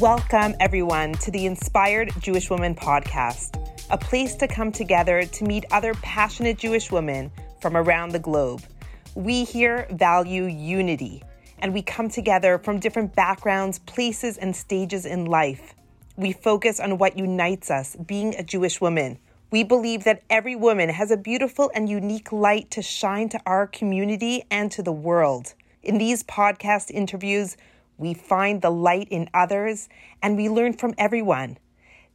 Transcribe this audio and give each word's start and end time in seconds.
Welcome, 0.00 0.54
everyone, 0.58 1.12
to 1.16 1.30
the 1.30 1.44
Inspired 1.44 2.12
Jewish 2.18 2.48
Woman 2.48 2.74
podcast, 2.74 3.58
a 3.90 3.98
place 3.98 4.34
to 4.36 4.48
come 4.48 4.72
together 4.72 5.24
to 5.26 5.44
meet 5.44 5.66
other 5.70 5.92
passionate 5.94 6.56
Jewish 6.56 6.90
women 6.90 7.30
from 7.60 7.76
around 7.76 8.12
the 8.12 8.18
globe. 8.18 8.62
We 9.14 9.44
here 9.44 9.86
value 9.90 10.46
unity, 10.46 11.22
and 11.58 11.74
we 11.74 11.82
come 11.82 12.08
together 12.08 12.58
from 12.58 12.80
different 12.80 13.14
backgrounds, 13.14 13.80
places, 13.80 14.38
and 14.38 14.56
stages 14.56 15.04
in 15.04 15.26
life. 15.26 15.74
We 16.16 16.32
focus 16.32 16.80
on 16.80 16.96
what 16.96 17.18
unites 17.18 17.70
us, 17.70 17.94
being 17.94 18.34
a 18.36 18.42
Jewish 18.42 18.80
woman. 18.80 19.18
We 19.50 19.62
believe 19.62 20.04
that 20.04 20.22
every 20.30 20.56
woman 20.56 20.88
has 20.88 21.10
a 21.10 21.18
beautiful 21.18 21.70
and 21.74 21.86
unique 21.86 22.32
light 22.32 22.70
to 22.70 22.80
shine 22.80 23.28
to 23.28 23.40
our 23.44 23.66
community 23.66 24.44
and 24.50 24.72
to 24.72 24.82
the 24.82 24.90
world. 24.90 25.52
In 25.82 25.98
these 25.98 26.22
podcast 26.22 26.90
interviews, 26.90 27.58
we 27.98 28.14
find 28.14 28.62
the 28.62 28.70
light 28.70 29.08
in 29.10 29.28
others 29.34 29.88
and 30.22 30.36
we 30.36 30.48
learn 30.48 30.72
from 30.72 30.94
everyone. 30.98 31.58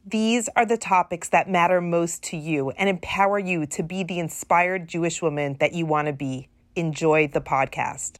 These 0.04 0.48
are 0.56 0.64
the 0.64 0.78
topics 0.78 1.28
that 1.28 1.50
matter 1.50 1.80
most 1.80 2.22
to 2.24 2.36
you 2.36 2.70
and 2.70 2.88
empower 2.88 3.38
you 3.38 3.66
to 3.66 3.82
be 3.82 4.02
the 4.02 4.18
inspired 4.18 4.88
Jewish 4.88 5.20
woman 5.20 5.56
that 5.60 5.74
you 5.74 5.86
want 5.86 6.06
to 6.06 6.12
be. 6.12 6.48
Enjoy 6.76 7.28
the 7.28 7.40
podcast. 7.40 8.16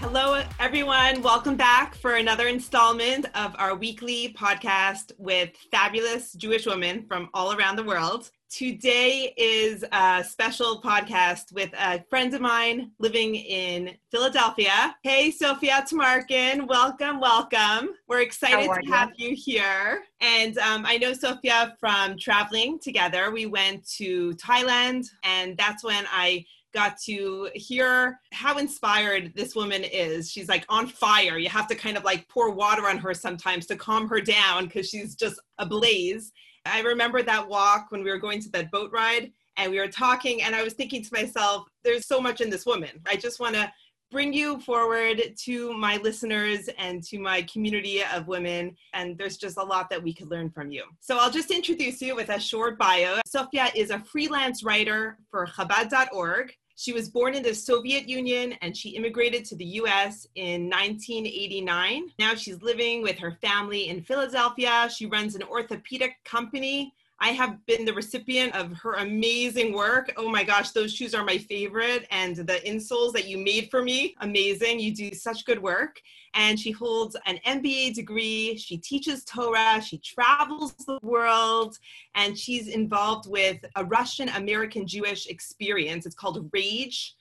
Hello, 0.00 0.42
everyone. 0.60 1.22
Welcome 1.22 1.56
back 1.56 1.94
for 1.94 2.14
another 2.14 2.46
installment 2.46 3.26
of 3.34 3.54
our 3.58 3.74
weekly 3.74 4.32
podcast 4.32 5.12
with 5.18 5.50
fabulous 5.70 6.32
Jewish 6.34 6.66
women 6.66 7.04
from 7.08 7.28
all 7.34 7.52
around 7.52 7.76
the 7.76 7.84
world. 7.84 8.30
Today 8.50 9.34
is 9.36 9.84
a 9.92 10.24
special 10.26 10.80
podcast 10.80 11.52
with 11.52 11.70
a 11.78 12.02
friend 12.08 12.32
of 12.32 12.40
mine 12.40 12.92
living 12.98 13.34
in 13.34 13.94
Philadelphia. 14.10 14.96
Hey, 15.02 15.30
Sophia 15.30 15.84
Tamarkin, 15.86 16.66
welcome, 16.66 17.20
welcome. 17.20 17.90
We're 18.08 18.22
excited 18.22 18.70
to 18.72 18.80
you? 18.82 18.90
have 18.90 19.10
you 19.16 19.36
here. 19.36 20.02
And 20.22 20.56
um, 20.58 20.86
I 20.86 20.96
know 20.96 21.12
Sophia 21.12 21.76
from 21.78 22.16
traveling 22.18 22.78
together. 22.78 23.30
We 23.30 23.44
went 23.44 23.86
to 23.96 24.32
Thailand, 24.36 25.06
and 25.24 25.54
that's 25.58 25.84
when 25.84 26.06
I 26.10 26.46
got 26.72 26.98
to 27.04 27.50
hear 27.54 28.18
how 28.32 28.56
inspired 28.56 29.32
this 29.34 29.54
woman 29.54 29.84
is. 29.84 30.30
She's 30.30 30.48
like 30.48 30.64
on 30.70 30.86
fire. 30.86 31.36
You 31.36 31.50
have 31.50 31.66
to 31.68 31.74
kind 31.74 31.98
of 31.98 32.04
like 32.04 32.26
pour 32.28 32.50
water 32.50 32.88
on 32.88 32.96
her 32.96 33.12
sometimes 33.12 33.66
to 33.66 33.76
calm 33.76 34.08
her 34.08 34.22
down 34.22 34.64
because 34.64 34.88
she's 34.88 35.14
just 35.14 35.38
ablaze. 35.58 36.32
I 36.66 36.80
remember 36.80 37.22
that 37.22 37.48
walk 37.48 37.86
when 37.90 38.02
we 38.02 38.10
were 38.10 38.18
going 38.18 38.40
to 38.42 38.50
that 38.50 38.70
boat 38.70 38.90
ride 38.92 39.32
and 39.56 39.70
we 39.70 39.78
were 39.78 39.88
talking, 39.88 40.42
and 40.42 40.54
I 40.54 40.62
was 40.62 40.74
thinking 40.74 41.02
to 41.02 41.10
myself, 41.12 41.66
there's 41.84 42.06
so 42.06 42.20
much 42.20 42.40
in 42.40 42.50
this 42.50 42.64
woman. 42.64 42.90
I 43.06 43.16
just 43.16 43.40
want 43.40 43.54
to 43.56 43.72
bring 44.10 44.32
you 44.32 44.58
forward 44.60 45.20
to 45.36 45.74
my 45.74 45.96
listeners 45.98 46.68
and 46.78 47.02
to 47.04 47.18
my 47.18 47.42
community 47.42 48.02
of 48.14 48.26
women. 48.26 48.74
And 48.94 49.18
there's 49.18 49.36
just 49.36 49.58
a 49.58 49.62
lot 49.62 49.90
that 49.90 50.02
we 50.02 50.14
could 50.14 50.30
learn 50.30 50.50
from 50.50 50.70
you. 50.70 50.84
So 51.00 51.18
I'll 51.18 51.30
just 51.30 51.50
introduce 51.50 52.00
you 52.00 52.16
with 52.16 52.30
a 52.30 52.40
short 52.40 52.78
bio. 52.78 53.20
Sophia 53.26 53.68
is 53.74 53.90
a 53.90 53.98
freelance 53.98 54.62
writer 54.62 55.18
for 55.30 55.46
Chabad.org. 55.46 56.54
She 56.78 56.92
was 56.92 57.08
born 57.08 57.34
in 57.34 57.42
the 57.42 57.56
Soviet 57.56 58.08
Union 58.08 58.52
and 58.62 58.76
she 58.76 58.90
immigrated 58.90 59.44
to 59.46 59.56
the 59.56 59.64
US 59.82 60.28
in 60.36 60.70
1989. 60.70 62.12
Now 62.20 62.36
she's 62.36 62.62
living 62.62 63.02
with 63.02 63.18
her 63.18 63.32
family 63.42 63.88
in 63.88 64.00
Philadelphia. 64.00 64.88
She 64.88 65.06
runs 65.06 65.34
an 65.34 65.42
orthopedic 65.42 66.22
company. 66.24 66.94
I 67.20 67.30
have 67.30 67.64
been 67.66 67.84
the 67.84 67.92
recipient 67.92 68.54
of 68.54 68.72
her 68.74 68.94
amazing 68.94 69.72
work. 69.72 70.12
Oh 70.16 70.28
my 70.28 70.44
gosh, 70.44 70.70
those 70.70 70.94
shoes 70.94 71.14
are 71.14 71.24
my 71.24 71.36
favorite. 71.36 72.06
And 72.10 72.36
the 72.36 72.60
insoles 72.64 73.12
that 73.14 73.26
you 73.26 73.38
made 73.38 73.70
for 73.70 73.82
me, 73.82 74.14
amazing. 74.20 74.78
You 74.78 74.94
do 74.94 75.12
such 75.12 75.44
good 75.44 75.60
work 75.60 76.00
and 76.34 76.58
she 76.58 76.70
holds 76.70 77.16
an 77.26 77.40
MBA 77.46 77.94
degree. 77.94 78.56
She 78.56 78.76
teaches 78.76 79.24
Torah, 79.24 79.82
she 79.82 79.98
travels 79.98 80.74
the 80.86 80.98
world, 81.02 81.76
and 82.14 82.38
she's 82.38 82.68
involved 82.68 83.28
with 83.28 83.58
a 83.76 83.84
Russian 83.84 84.28
American 84.30 84.86
Jewish 84.86 85.26
experience. 85.26 86.06
It's 86.06 86.14
called 86.14 86.50
RAJE 86.52 87.12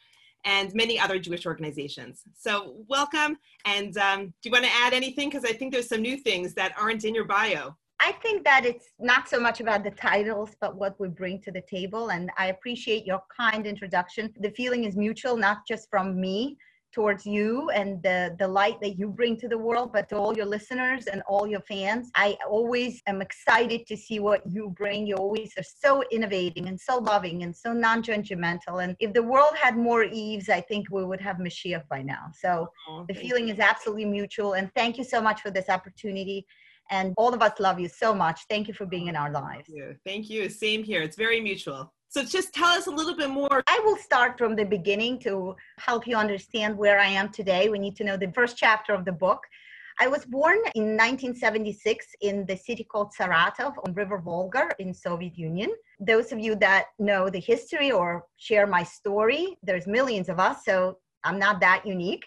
and 0.45 0.73
many 0.73 0.99
other 0.99 1.19
Jewish 1.19 1.45
organizations. 1.45 2.23
So, 2.37 2.75
welcome. 2.87 3.37
And 3.65 3.97
um, 3.97 4.27
do 4.41 4.49
you 4.49 4.51
want 4.51 4.65
to 4.65 4.71
add 4.71 4.93
anything? 4.93 5.29
Because 5.29 5.45
I 5.45 5.53
think 5.53 5.73
there's 5.73 5.89
some 5.89 6.01
new 6.01 6.17
things 6.17 6.53
that 6.53 6.73
aren't 6.79 7.03
in 7.03 7.15
your 7.15 7.25
bio. 7.25 7.75
I 7.99 8.11
think 8.23 8.43
that 8.43 8.65
it's 8.65 8.89
not 8.99 9.27
so 9.27 9.39
much 9.39 9.59
about 9.59 9.83
the 9.83 9.91
titles, 9.91 10.51
but 10.61 10.75
what 10.75 10.99
we 10.99 11.07
bring 11.07 11.41
to 11.41 11.51
the 11.51 11.61
table. 11.61 12.09
And 12.09 12.29
I 12.37 12.47
appreciate 12.47 13.05
your 13.05 13.21
kind 13.35 13.65
introduction. 13.65 14.33
The 14.39 14.51
feeling 14.51 14.83
is 14.83 14.95
mutual, 14.95 15.35
not 15.35 15.59
just 15.67 15.89
from 15.89 16.19
me, 16.19 16.57
towards 16.93 17.25
you 17.25 17.69
and 17.71 18.01
the, 18.01 18.35
the 18.39 18.47
light 18.47 18.79
that 18.81 18.97
you 18.97 19.07
bring 19.07 19.37
to 19.37 19.47
the 19.47 19.57
world, 19.57 19.91
but 19.93 20.09
to 20.09 20.15
all 20.15 20.35
your 20.35 20.45
listeners 20.45 21.05
and 21.05 21.21
all 21.27 21.45
your 21.47 21.59
fans. 21.61 22.09
I 22.15 22.37
always 22.49 23.01
am 23.07 23.21
excited 23.21 23.85
to 23.87 23.97
see 23.97 24.19
what 24.19 24.41
you 24.49 24.73
bring. 24.75 25.05
You 25.05 25.15
always 25.15 25.51
are 25.57 25.63
so 25.63 26.03
innovating 26.11 26.67
and 26.67 26.79
so 26.79 26.97
loving 26.97 27.43
and 27.43 27.55
so 27.55 27.73
non 27.73 28.01
judgmental. 28.01 28.83
And 28.83 28.95
if 28.99 29.13
the 29.13 29.23
world 29.23 29.55
had 29.61 29.77
more 29.77 30.03
Eves, 30.03 30.49
I 30.49 30.61
think 30.61 30.87
we 30.89 31.05
would 31.05 31.21
have 31.21 31.37
Mashiach 31.37 31.87
by 31.87 32.01
now. 32.01 32.31
So 32.33 32.69
oh, 32.89 33.05
the 33.07 33.13
feeling 33.13 33.47
you. 33.47 33.53
is 33.53 33.59
absolutely 33.59 34.05
mutual. 34.05 34.53
And 34.53 34.71
thank 34.75 34.97
you 34.97 35.03
so 35.03 35.21
much 35.21 35.41
for 35.41 35.51
this 35.51 35.69
opportunity. 35.69 36.47
And 36.89 37.13
all 37.17 37.33
of 37.33 37.41
us 37.41 37.59
love 37.59 37.79
you 37.79 37.89
so 37.89 38.13
much. 38.13 38.41
Thank 38.49 38.67
you 38.67 38.73
for 38.73 38.85
being 38.85 39.07
in 39.07 39.15
our 39.15 39.31
lives. 39.31 39.67
Thank 39.67 39.77
you. 39.77 39.95
Thank 40.05 40.29
you. 40.29 40.49
Same 40.49 40.83
here. 40.83 41.01
It's 41.01 41.17
very 41.17 41.41
mutual. 41.41 41.93
So 42.09 42.23
just 42.23 42.53
tell 42.53 42.69
us 42.69 42.87
a 42.87 42.91
little 42.91 43.15
bit 43.15 43.29
more. 43.29 43.63
I 43.67 43.81
will 43.83 43.97
start 43.97 44.37
from 44.37 44.55
the 44.55 44.63
beginning 44.63 45.19
to 45.19 45.55
help 45.77 46.07
you 46.07 46.15
understand 46.15 46.77
where 46.77 46.99
I 46.99 47.07
am 47.07 47.29
today. 47.29 47.67
We 47.67 47.79
need 47.79 47.97
to 47.97 48.05
know 48.05 48.15
the 48.15 48.31
first 48.31 48.57
chapter 48.57 48.93
of 48.93 49.03
the 49.03 49.11
book. 49.11 49.41
I 49.99 50.07
was 50.07 50.25
born 50.25 50.57
in 50.75 50.95
1976 50.95 52.05
in 52.21 52.45
the 52.45 52.55
city 52.55 52.83
called 52.83 53.11
Saratov 53.19 53.73
on 53.85 53.93
River 53.93 54.19
Volga 54.19 54.69
in 54.77 54.93
Soviet 54.93 55.37
Union. 55.37 55.71
Those 55.99 56.31
of 56.31 56.39
you 56.39 56.55
that 56.57 56.85
know 56.99 57.29
the 57.29 57.39
history 57.39 57.91
or 57.91 58.25
share 58.37 58.67
my 58.67 58.83
story, 58.83 59.57
there's 59.63 59.87
millions 59.87 60.29
of 60.29 60.39
us, 60.39 60.63
so 60.63 60.99
I'm 61.23 61.39
not 61.39 61.59
that 61.61 61.83
unique. 61.83 62.25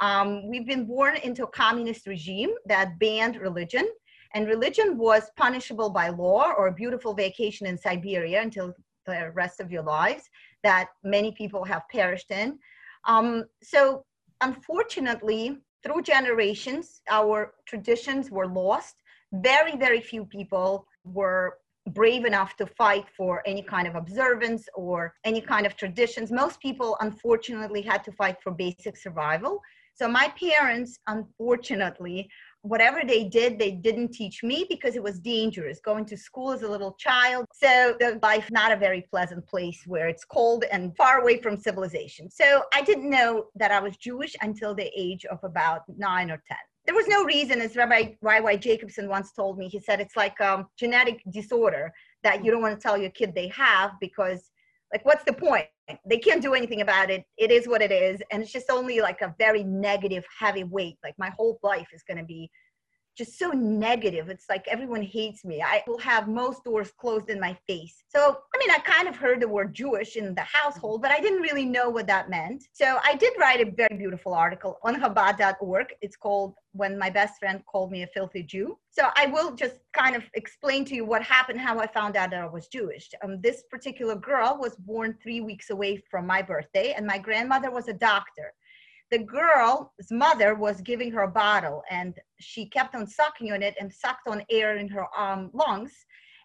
Um, 0.00 0.48
we've 0.48 0.66
been 0.66 0.86
born 0.86 1.16
into 1.16 1.44
a 1.44 1.46
communist 1.46 2.06
regime 2.06 2.50
that 2.64 2.98
banned 2.98 3.36
religion, 3.36 3.86
and 4.34 4.46
religion 4.46 4.96
was 4.96 5.30
punishable 5.36 5.90
by 5.90 6.08
law 6.08 6.52
or 6.56 6.68
a 6.68 6.72
beautiful 6.72 7.14
vacation 7.14 7.66
in 7.66 7.76
Siberia 7.76 8.40
until 8.42 8.74
the 9.06 9.30
rest 9.34 9.60
of 9.60 9.70
your 9.70 9.82
lives 9.82 10.24
that 10.62 10.88
many 11.02 11.32
people 11.32 11.64
have 11.64 11.82
perished 11.90 12.30
in. 12.30 12.58
Um, 13.04 13.44
so, 13.62 14.04
unfortunately, 14.40 15.58
through 15.82 16.02
generations, 16.02 17.00
our 17.08 17.54
traditions 17.66 18.30
were 18.30 18.46
lost. 18.46 18.96
Very, 19.32 19.76
very 19.76 20.00
few 20.00 20.24
people 20.24 20.86
were 21.04 21.56
brave 21.88 22.24
enough 22.24 22.56
to 22.56 22.66
fight 22.66 23.06
for 23.16 23.42
any 23.46 23.62
kind 23.62 23.88
of 23.88 23.94
observance 23.94 24.68
or 24.74 25.14
any 25.24 25.40
kind 25.40 25.66
of 25.66 25.76
traditions. 25.76 26.30
Most 26.30 26.60
people, 26.60 26.96
unfortunately, 27.00 27.82
had 27.82 28.04
to 28.04 28.12
fight 28.12 28.36
for 28.42 28.52
basic 28.52 28.96
survival. 28.96 29.60
So, 29.94 30.08
my 30.08 30.32
parents, 30.38 30.98
unfortunately, 31.06 32.28
whatever 32.62 33.02
they 33.06 33.24
did, 33.24 33.58
they 33.58 33.70
didn't 33.70 34.12
teach 34.12 34.42
me 34.42 34.66
because 34.68 34.96
it 34.96 35.02
was 35.02 35.18
dangerous 35.18 35.80
going 35.80 36.04
to 36.06 36.16
school 36.16 36.52
as 36.52 36.62
a 36.62 36.68
little 36.68 36.92
child. 36.98 37.46
So 37.52 37.94
the 37.98 38.18
life 38.22 38.48
not 38.50 38.72
a 38.72 38.76
very 38.76 39.06
pleasant 39.10 39.46
place 39.46 39.82
where 39.86 40.08
it's 40.08 40.24
cold 40.24 40.64
and 40.70 40.96
far 40.96 41.20
away 41.20 41.40
from 41.40 41.56
civilization. 41.56 42.30
So 42.30 42.62
I 42.74 42.82
didn't 42.82 43.08
know 43.08 43.46
that 43.56 43.70
I 43.70 43.80
was 43.80 43.96
Jewish 43.96 44.36
until 44.40 44.74
the 44.74 44.90
age 44.96 45.24
of 45.26 45.38
about 45.42 45.82
nine 45.96 46.30
or 46.30 46.42
10 46.46 46.56
there 46.86 46.94
was 46.94 47.06
no 47.08 47.24
reason, 47.24 47.60
as 47.60 47.76
Rabbi 47.76 48.14
Y.Y. 48.20 48.56
Jacobson 48.56 49.08
once 49.08 49.32
told 49.32 49.58
me, 49.58 49.68
he 49.68 49.78
said 49.78 50.00
it's 50.00 50.16
like 50.16 50.34
a 50.40 50.54
um, 50.54 50.66
genetic 50.76 51.22
disorder 51.30 51.92
that 52.22 52.44
you 52.44 52.50
don't 52.50 52.62
want 52.62 52.78
to 52.78 52.82
tell 52.82 52.98
your 52.98 53.10
kid 53.10 53.34
they 53.34 53.48
have 53.48 53.92
because 54.00 54.49
like 54.92 55.04
what's 55.04 55.24
the 55.24 55.32
point? 55.32 55.66
They 56.04 56.18
can't 56.18 56.42
do 56.42 56.54
anything 56.54 56.80
about 56.80 57.10
it. 57.10 57.24
It 57.36 57.50
is 57.50 57.66
what 57.66 57.82
it 57.82 57.92
is. 57.92 58.20
And 58.30 58.42
it's 58.42 58.52
just 58.52 58.70
only 58.70 59.00
like 59.00 59.20
a 59.22 59.34
very 59.38 59.64
negative 59.64 60.24
heavy 60.38 60.64
weight. 60.64 60.98
Like 61.02 61.14
my 61.18 61.30
whole 61.36 61.58
life 61.62 61.88
is 61.92 62.02
going 62.02 62.18
to 62.18 62.24
be 62.24 62.50
just 63.20 63.38
so 63.38 63.50
negative. 63.50 64.30
It's 64.30 64.48
like 64.48 64.66
everyone 64.66 65.02
hates 65.02 65.44
me. 65.44 65.60
I 65.60 65.84
will 65.86 65.98
have 65.98 66.26
most 66.26 66.64
doors 66.64 66.90
closed 66.90 67.28
in 67.28 67.38
my 67.38 67.54
face. 67.66 68.02
So, 68.08 68.38
I 68.54 68.58
mean, 68.58 68.70
I 68.70 68.78
kind 68.78 69.06
of 69.08 69.14
heard 69.14 69.40
the 69.40 69.48
word 69.48 69.74
Jewish 69.74 70.16
in 70.16 70.34
the 70.34 70.46
household, 70.60 71.02
but 71.02 71.10
I 71.10 71.20
didn't 71.20 71.42
really 71.42 71.66
know 71.66 71.90
what 71.90 72.06
that 72.06 72.30
meant. 72.30 72.64
So, 72.72 72.98
I 73.04 73.16
did 73.16 73.34
write 73.38 73.60
a 73.60 73.70
very 73.70 73.94
beautiful 73.98 74.32
article 74.32 74.78
on 74.82 74.98
Chabad.org. 74.98 75.88
It's 76.00 76.16
called 76.16 76.54
When 76.72 76.98
My 76.98 77.10
Best 77.10 77.34
Friend 77.38 77.62
Called 77.66 77.90
Me 77.92 78.04
a 78.04 78.06
Filthy 78.06 78.42
Jew. 78.42 78.78
So, 78.90 79.10
I 79.16 79.26
will 79.26 79.54
just 79.54 79.76
kind 79.92 80.16
of 80.16 80.24
explain 80.32 80.86
to 80.86 80.94
you 80.94 81.04
what 81.04 81.22
happened, 81.22 81.60
how 81.60 81.78
I 81.78 81.88
found 81.88 82.16
out 82.16 82.30
that 82.30 82.40
I 82.40 82.46
was 82.46 82.68
Jewish. 82.68 83.10
Um, 83.22 83.38
this 83.42 83.64
particular 83.70 84.16
girl 84.16 84.56
was 84.58 84.76
born 84.76 85.14
three 85.22 85.42
weeks 85.42 85.68
away 85.68 86.02
from 86.10 86.26
my 86.26 86.40
birthday, 86.40 86.94
and 86.96 87.06
my 87.06 87.18
grandmother 87.18 87.70
was 87.70 87.88
a 87.88 87.92
doctor 87.92 88.54
the 89.10 89.18
girl's 89.18 89.88
mother 90.10 90.54
was 90.54 90.80
giving 90.80 91.10
her 91.12 91.22
a 91.22 91.28
bottle 91.28 91.82
and 91.90 92.18
she 92.38 92.66
kept 92.66 92.94
on 92.94 93.06
sucking 93.06 93.52
on 93.52 93.62
it 93.62 93.74
and 93.80 93.92
sucked 93.92 94.28
on 94.28 94.44
air 94.50 94.76
in 94.76 94.88
her 94.88 95.06
um, 95.18 95.50
lungs 95.52 95.92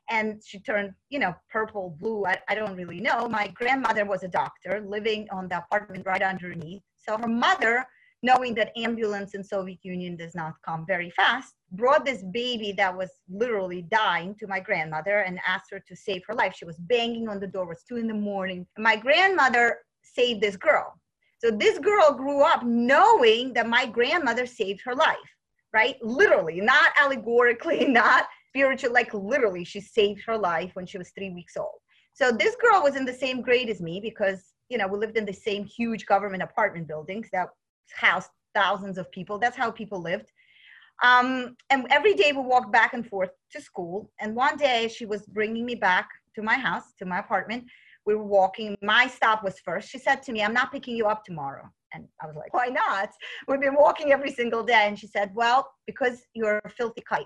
and 0.09 0.41
she 0.45 0.59
turned 0.59 0.91
you 1.09 1.19
know 1.19 1.33
purple 1.51 1.95
blue 1.99 2.25
I, 2.25 2.37
I 2.49 2.55
don't 2.55 2.75
really 2.75 2.99
know 2.99 3.27
my 3.27 3.47
grandmother 3.47 4.05
was 4.05 4.23
a 4.23 4.27
doctor 4.27 4.83
living 4.87 5.27
on 5.31 5.47
the 5.47 5.59
apartment 5.59 6.05
right 6.05 6.21
underneath 6.21 6.83
so 6.97 7.17
her 7.17 7.27
mother 7.27 7.85
knowing 8.25 8.55
that 8.55 8.71
ambulance 8.75 9.35
in 9.35 9.43
Soviet 9.43 9.77
Union 9.83 10.15
does 10.15 10.33
not 10.33 10.55
come 10.65 10.83
very 10.85 11.11
fast, 11.11 11.53
brought 11.73 12.03
this 12.03 12.23
baby 12.31 12.73
that 12.75 12.95
was 12.95 13.09
literally 13.29 13.83
dying 13.83 14.35
to 14.39 14.47
my 14.47 14.59
grandmother 14.59 15.19
and 15.19 15.39
asked 15.47 15.69
her 15.71 15.79
to 15.87 15.95
save 15.95 16.23
her 16.27 16.33
life. 16.33 16.55
She 16.55 16.65
was 16.65 16.77
banging 16.77 17.29
on 17.29 17.39
the 17.39 17.47
door, 17.47 17.65
it 17.65 17.69
was 17.69 17.83
two 17.87 17.97
in 17.97 18.07
the 18.07 18.15
morning. 18.15 18.65
My 18.77 18.95
grandmother 18.95 19.77
saved 20.01 20.41
this 20.41 20.57
girl. 20.57 20.99
So 21.39 21.51
this 21.51 21.79
girl 21.79 22.13
grew 22.13 22.41
up 22.41 22.63
knowing 22.63 23.53
that 23.53 23.67
my 23.67 23.85
grandmother 23.85 24.45
saved 24.45 24.81
her 24.85 24.95
life, 24.95 25.17
right? 25.73 25.95
Literally, 26.01 26.61
not 26.61 26.91
allegorically, 27.01 27.85
not 27.87 28.27
spiritual, 28.49 28.93
like 28.93 29.13
literally, 29.13 29.63
she 29.63 29.81
saved 29.81 30.23
her 30.25 30.37
life 30.37 30.71
when 30.75 30.85
she 30.85 30.97
was 30.97 31.11
three 31.11 31.29
weeks 31.29 31.57
old. 31.57 31.79
So 32.13 32.31
this 32.31 32.55
girl 32.55 32.81
was 32.81 32.95
in 32.95 33.03
the 33.03 33.13
same 33.13 33.41
grade 33.41 33.69
as 33.69 33.81
me 33.81 33.99
because, 33.99 34.53
you 34.69 34.77
know, 34.77 34.87
we 34.87 34.97
lived 34.97 35.17
in 35.17 35.25
the 35.25 35.33
same 35.33 35.65
huge 35.65 36.05
government 36.05 36.43
apartment 36.43 36.87
buildings 36.87 37.27
that 37.33 37.49
housed 37.93 38.29
thousands 38.53 38.97
of 38.97 39.11
people. 39.11 39.37
That's 39.37 39.57
how 39.57 39.69
people 39.69 40.01
lived. 40.01 40.31
Um, 41.03 41.57
and 41.69 41.85
every 41.91 42.13
day 42.13 42.31
we 42.31 42.41
walked 42.41 42.71
back 42.71 42.93
and 42.93 43.05
forth 43.05 43.31
to 43.51 43.61
school. 43.61 44.09
And 44.21 44.33
one 44.33 44.55
day 44.55 44.87
she 44.87 45.05
was 45.05 45.25
bringing 45.25 45.65
me 45.65 45.75
back 45.75 46.07
to 46.35 46.41
my 46.41 46.55
house, 46.55 46.93
to 46.99 47.05
my 47.05 47.19
apartment 47.19 47.65
We 48.06 48.14
were 48.14 48.24
walking. 48.24 48.76
My 48.82 49.06
stop 49.06 49.44
was 49.44 49.58
first. 49.60 49.88
She 49.88 49.98
said 49.98 50.22
to 50.24 50.32
me, 50.32 50.42
I'm 50.42 50.54
not 50.54 50.72
picking 50.72 50.96
you 50.96 51.06
up 51.06 51.24
tomorrow. 51.24 51.68
And 51.92 52.06
I 52.22 52.26
was 52.26 52.36
like, 52.36 52.54
why 52.54 52.66
not? 52.66 53.10
We've 53.48 53.60
been 53.60 53.74
walking 53.74 54.12
every 54.12 54.32
single 54.32 54.62
day. 54.62 54.84
And 54.86 54.98
she 54.98 55.06
said, 55.06 55.32
well, 55.34 55.68
because 55.86 56.22
you're 56.34 56.60
a 56.64 56.70
filthy 56.70 57.02
kike. 57.10 57.24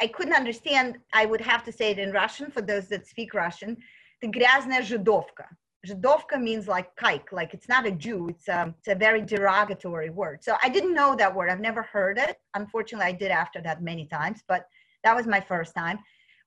I 0.00 0.06
couldn't 0.06 0.34
understand. 0.34 0.98
I 1.12 1.26
would 1.26 1.42
have 1.42 1.62
to 1.64 1.72
say 1.72 1.90
it 1.90 1.98
in 1.98 2.10
Russian 2.12 2.50
for 2.50 2.62
those 2.62 2.88
that 2.88 3.06
speak 3.06 3.34
Russian. 3.34 3.76
The 4.22 4.28
грязная 4.28 4.82
жидовка. 4.82 5.46
Жидovka 5.86 6.40
means 6.40 6.68
like 6.68 6.94
kike, 6.96 7.32
like 7.32 7.54
it's 7.54 7.68
not 7.68 7.86
a 7.86 7.90
Jew. 7.90 8.28
It's 8.28 8.48
a, 8.48 8.62
um, 8.62 8.74
it's 8.78 8.88
a 8.88 8.94
very 8.94 9.22
derogatory 9.22 10.10
word. 10.10 10.44
So 10.44 10.56
I 10.62 10.68
didn't 10.68 10.94
know 10.94 11.16
that 11.16 11.34
word. 11.34 11.48
I've 11.48 11.60
never 11.60 11.82
heard 11.82 12.18
it. 12.18 12.36
Unfortunately, 12.54 13.06
I 13.06 13.12
did 13.12 13.30
after 13.30 13.62
that 13.62 13.82
many 13.82 14.06
times, 14.06 14.42
but 14.46 14.66
that 15.04 15.16
was 15.16 15.26
my 15.26 15.40
first 15.40 15.74
time. 15.74 15.98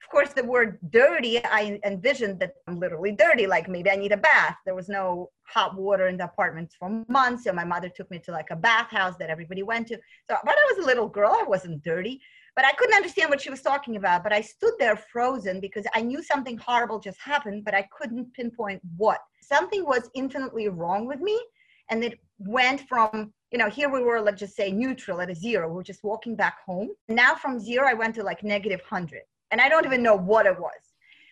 Of 0.03 0.11
course, 0.11 0.33
the 0.33 0.45
word 0.45 0.79
dirty, 0.91 1.45
I 1.45 1.81
envisioned 1.85 2.41
that 2.41 2.55
I'm 2.67 2.79
literally 2.79 3.13
dirty, 3.13 3.47
like 3.47 3.69
maybe 3.69 3.91
I 3.91 3.97
need 3.97 4.13
a 4.13 4.17
bath. 4.17 4.57
There 4.65 4.75
was 4.75 4.89
no 4.89 5.31
hot 5.43 5.77
water 5.77 6.09
in 6.09 6.17
the 6.17 6.25
apartment 6.25 6.73
for 6.79 7.05
months. 7.09 7.45
So 7.45 7.53
my 7.53 7.65
mother 7.65 7.89
took 7.89 8.11
me 8.11 8.19
to 8.21 8.33
like 8.33 8.51
a 8.51 8.57
bathhouse 8.57 9.17
that 9.19 9.29
everybody 9.29 9.63
went 9.63 9.89
to. 9.89 9.97
So, 10.31 10.37
but 10.45 10.55
I 10.55 10.73
was 10.73 10.85
a 10.85 10.87
little 10.87 11.09
girl, 11.09 11.33
I 11.33 11.45
wasn't 11.47 11.83
dirty 11.83 12.21
but 12.59 12.67
I 12.67 12.73
couldn't 12.73 12.97
understand 12.97 13.31
what 13.31 13.41
she 13.41 13.51
was 13.51 13.63
talking 13.63 13.95
about. 13.95 14.25
But 14.25 14.33
I 14.33 14.41
stood 14.41 14.73
there 14.81 14.97
frozen 14.97 15.61
because 15.61 15.85
I 15.95 16.01
knew 16.01 16.25
something 16.25 16.59
horrible 16.59 16.99
just 16.99 17.21
happened, 17.21 17.65
but 17.65 17.73
I 17.73 17.89
couldn't 17.97 18.35
pinpoint 18.35 18.83
what. 18.97 19.21
Something 19.41 19.85
was 19.85 20.11
infinitely 20.17 20.69
wrong 20.69 21.07
with 21.07 21.21
me. 21.21 21.41
And 21.89 22.03
it 22.03 22.19
went 22.41 22.81
from, 22.89 23.33
you 23.53 23.59
know, 23.59 23.71
here 23.71 23.89
we 23.89 24.03
were, 24.03 24.21
let's 24.21 24.41
just 24.41 24.57
say 24.57 24.73
neutral 24.73 25.21
at 25.21 25.31
a 25.31 25.37
zero. 25.37 25.69
We 25.69 25.75
we're 25.75 25.83
just 25.85 26.03
walking 26.03 26.35
back 26.35 26.57
home. 26.67 26.89
Now 27.09 27.37
from 27.37 27.61
zero, 27.61 27.87
I 27.87 27.95
went 27.95 28.17
to 28.17 28.25
like 28.25 28.43
negative 28.43 28.81
100. 28.89 29.21
And 29.51 29.61
I 29.61 29.69
don't 29.69 29.87
even 29.87 30.03
know 30.03 30.17
what 30.17 30.47
it 30.47 30.59
was. 30.59 30.81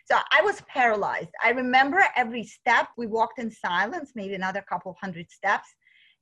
So 0.06 0.16
I 0.30 0.40
was 0.42 0.62
paralyzed. 0.68 1.30
I 1.42 1.50
remember 1.50 2.04
every 2.16 2.44
step 2.44 2.88
we 2.96 3.06
walked 3.06 3.38
in 3.40 3.50
silence, 3.50 4.12
maybe 4.14 4.34
another 4.34 4.64
couple 4.68 4.96
hundred 5.00 5.30
steps 5.30 5.68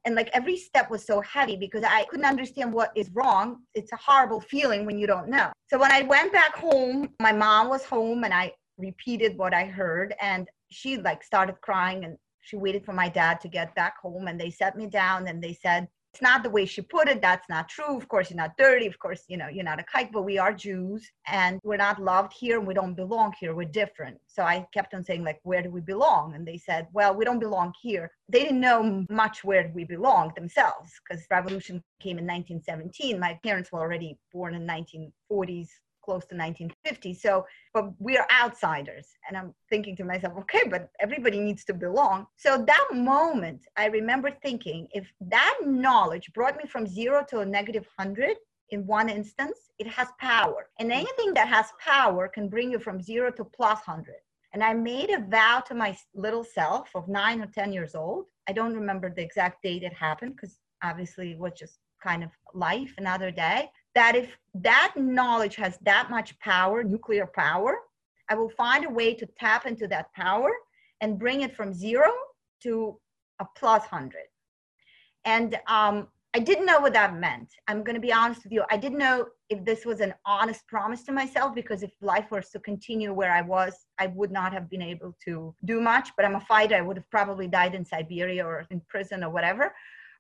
and 0.05 0.15
like 0.15 0.31
every 0.33 0.57
step 0.57 0.91
was 0.91 1.05
so 1.05 1.21
heavy 1.23 1.57
because 1.57 1.83
i 1.85 2.05
couldn't 2.05 2.27
understand 2.27 2.73
what 2.73 2.91
is 2.95 3.11
wrong 3.15 3.61
it's 3.75 3.93
a 3.93 3.97
horrible 3.97 4.41
feeling 4.41 4.85
when 4.87 4.99
you 4.99 5.07
don't 5.07 5.29
know 5.29 5.51
so 5.69 5.79
when 5.79 5.91
i 5.91 6.03
went 6.03 6.33
back 6.33 6.57
home 6.57 7.09
my 7.21 7.33
mom 7.33 7.69
was 7.69 7.85
home 7.85 8.25
and 8.25 8.35
i 8.35 8.53
repeated 8.79 9.37
what 9.37 9.55
i 9.55 9.65
heard 9.65 10.15
and 10.21 10.49
she 10.71 10.99
like 10.99 11.23
started 11.23 11.55
crying 11.61 12.05
and 12.05 12.17
she 12.41 12.57
waited 12.57 12.85
for 12.85 12.93
my 12.93 13.09
dad 13.09 13.41
to 13.41 13.49
get 13.49 13.75
back 13.75 13.95
home 14.01 14.29
and 14.29 14.39
they 14.39 14.51
set 14.51 14.77
me 14.77 14.87
down 14.87 15.27
and 15.29 15.43
they 15.43 15.55
said 15.55 15.89
it's 16.15 16.23
not 16.23 16.45
the 16.45 16.51
way 16.51 16.65
she 16.65 16.81
put 16.81 17.09
it. 17.09 17.21
That's 17.21 17.49
not 17.49 17.69
true. 17.69 17.97
Of 17.97 18.07
course, 18.07 18.31
you're 18.31 18.37
not 18.37 18.57
dirty. 18.57 18.87
Of 18.87 19.01
course, 19.01 19.25
you 19.27 19.37
know, 19.37 19.49
you're 19.49 19.65
not 19.65 19.81
a 19.81 19.83
kike, 19.83 20.13
but 20.13 20.23
we 20.23 20.39
are 20.39 20.53
Jews 20.53 21.11
and 21.27 21.59
we're 21.65 21.77
not 21.77 22.01
loved 22.01 22.33
here 22.33 22.57
and 22.57 22.69
we 22.69 22.73
don't 22.73 22.95
belong 22.95 23.35
here. 23.41 23.53
We're 23.53 23.65
different. 23.65 24.21
So 24.29 24.45
I 24.45 24.65
kept 24.73 24.95
on 24.95 25.03
saying, 25.03 25.25
like, 25.25 25.41
where 25.43 25.61
do 25.61 25.71
we 25.71 25.81
belong? 25.81 26.37
And 26.37 26.47
they 26.47 26.57
said, 26.57 26.87
well, 26.93 27.17
we 27.17 27.25
don't 27.25 27.41
belong 27.41 27.73
here. 27.83 28.13
They 28.29 28.45
didn't 28.45 28.61
know 28.61 29.05
much 29.11 29.43
where 29.43 29.73
we 29.75 29.83
belong 29.83 30.31
themselves 30.37 30.93
because 31.03 31.27
revolution 31.33 31.83
came 31.99 32.19
in 32.19 32.27
1917. 32.27 33.19
My 33.19 33.37
parents 33.43 33.73
were 33.73 33.81
already 33.81 34.17
born 34.33 34.55
in 34.55 34.65
1940s, 34.69 35.67
close 36.05 36.25
to 36.27 36.37
1950. 36.37 37.15
So, 37.15 37.47
but 37.73 37.91
we're 37.99 38.27
outsiders. 38.31 39.07
And 39.27 39.37
I'm 39.37 39.55
thinking 39.71 39.97
to 39.97 40.05
myself, 40.05 40.35
okay, 40.41 40.63
but 40.69 40.91
everybody 41.01 41.41
needs 41.41 41.65
to 41.67 41.75
belong. 41.75 42.27
So 42.37 42.65
that 42.67 42.89
moment, 42.93 43.67
I 43.77 43.87
remember 43.87 44.31
thinking, 44.43 44.89
if 44.93 45.11
that 45.21 45.59
knowledge 45.65 46.33
brought 46.35 46.57
me 46.57 46.69
from 46.69 46.87
zero 46.87 47.25
to 47.31 47.41
a 47.41 47.47
negative 47.47 47.87
100 47.97 48.37
in 48.71 48.87
one 48.87 49.09
instance, 49.09 49.59
it 49.79 49.87
has 49.89 50.09
power. 50.19 50.69
And 50.79 50.93
anything 50.93 51.35
that 51.35 51.49
has 51.49 51.67
power 51.79 52.29
can 52.29 52.49
bring 52.49 52.71
you 52.71 52.79
from 52.79 53.01
zero 53.01 53.31
to 53.33 53.45
plus 53.45 53.81
100. 53.87 54.15
And 54.53 54.63
I 54.63 54.73
made 54.73 55.11
a 55.11 55.21
vow 55.21 55.63
to 55.67 55.75
my 55.75 55.97
little 56.15 56.45
self 56.45 56.89
of 56.95 57.09
nine 57.09 57.41
or 57.43 57.47
10 57.47 57.73
years 57.73 57.95
old. 57.95 58.27
I 58.49 58.53
don't 58.53 58.75
remember 58.75 59.11
the 59.11 59.23
exact 59.23 59.63
date 59.63 59.83
it 59.83 59.93
happened 59.93 60.37
because 60.37 60.59
obviously 60.83 61.33
it 61.33 61.39
was 61.39 61.53
just 61.59 61.79
kind 62.03 62.23
of 62.23 62.31
life 62.53 62.93
another 62.99 63.31
day 63.31 63.69
that 63.95 64.17
if 64.17 64.37
that 64.55 64.95
knowledge 64.97 65.57
has 65.57 65.79
that 65.83 66.11
much 66.11 66.39
power, 66.41 66.83
nuclear 66.83 67.27
power, 67.27 67.79
I 68.29 68.35
will 68.35 68.51
find 68.51 68.85
a 68.85 68.91
way 68.91 69.15
to 69.15 69.27
tap 69.39 69.67
into 69.67 69.87
that 69.89 70.13
power 70.15 70.51
and 71.01 71.19
bring 71.19 71.43
it 71.43 71.55
from 71.55 71.73
zero 71.73 72.11
to 72.63 72.99
a 73.41 73.47
plus 73.57 73.83
100. 73.83 74.15
And 75.25 75.59
um, 75.69 76.09
I 76.35 76.41
didn't 76.41 76.67
know 76.67 76.81
what 76.81 76.93
that 76.95 77.15
meant. 77.17 77.51
I'm 77.69 77.85
going 77.85 77.95
to 77.95 78.01
be 78.01 78.13
honest 78.13 78.43
with 78.43 78.53
you. 78.53 78.65
I 78.71 78.77
didn't 78.77 78.99
know 78.99 79.27
if 79.51 79.65
this 79.65 79.85
was 79.85 80.01
an 80.01 80.15
honest 80.27 80.67
promise 80.67 81.03
to 81.05 81.13
myself 81.13 81.55
because 81.55 81.83
if 81.83 81.93
life 82.01 82.31
was 82.31 82.51
to 82.51 82.59
continue 82.59 83.13
where 83.13 83.31
I 83.31 83.43
was, 83.43 83.87
I 83.99 84.09
would 84.09 84.33
not 84.33 84.53
have 84.53 84.69
been 84.69 84.83
able 84.83 85.15
to 85.27 85.55
do 85.65 85.81
much. 85.81 86.09
But 86.17 86.25
I'm 86.25 86.35
a 86.35 86.41
fighter. 86.41 86.75
I 86.75 86.81
would 86.81 86.97
have 86.97 87.11
probably 87.11 87.47
died 87.47 87.75
in 87.75 87.85
Siberia 87.85 88.45
or 88.45 88.67
in 88.71 88.83
prison 88.89 89.23
or 89.23 89.31
whatever. 89.31 89.75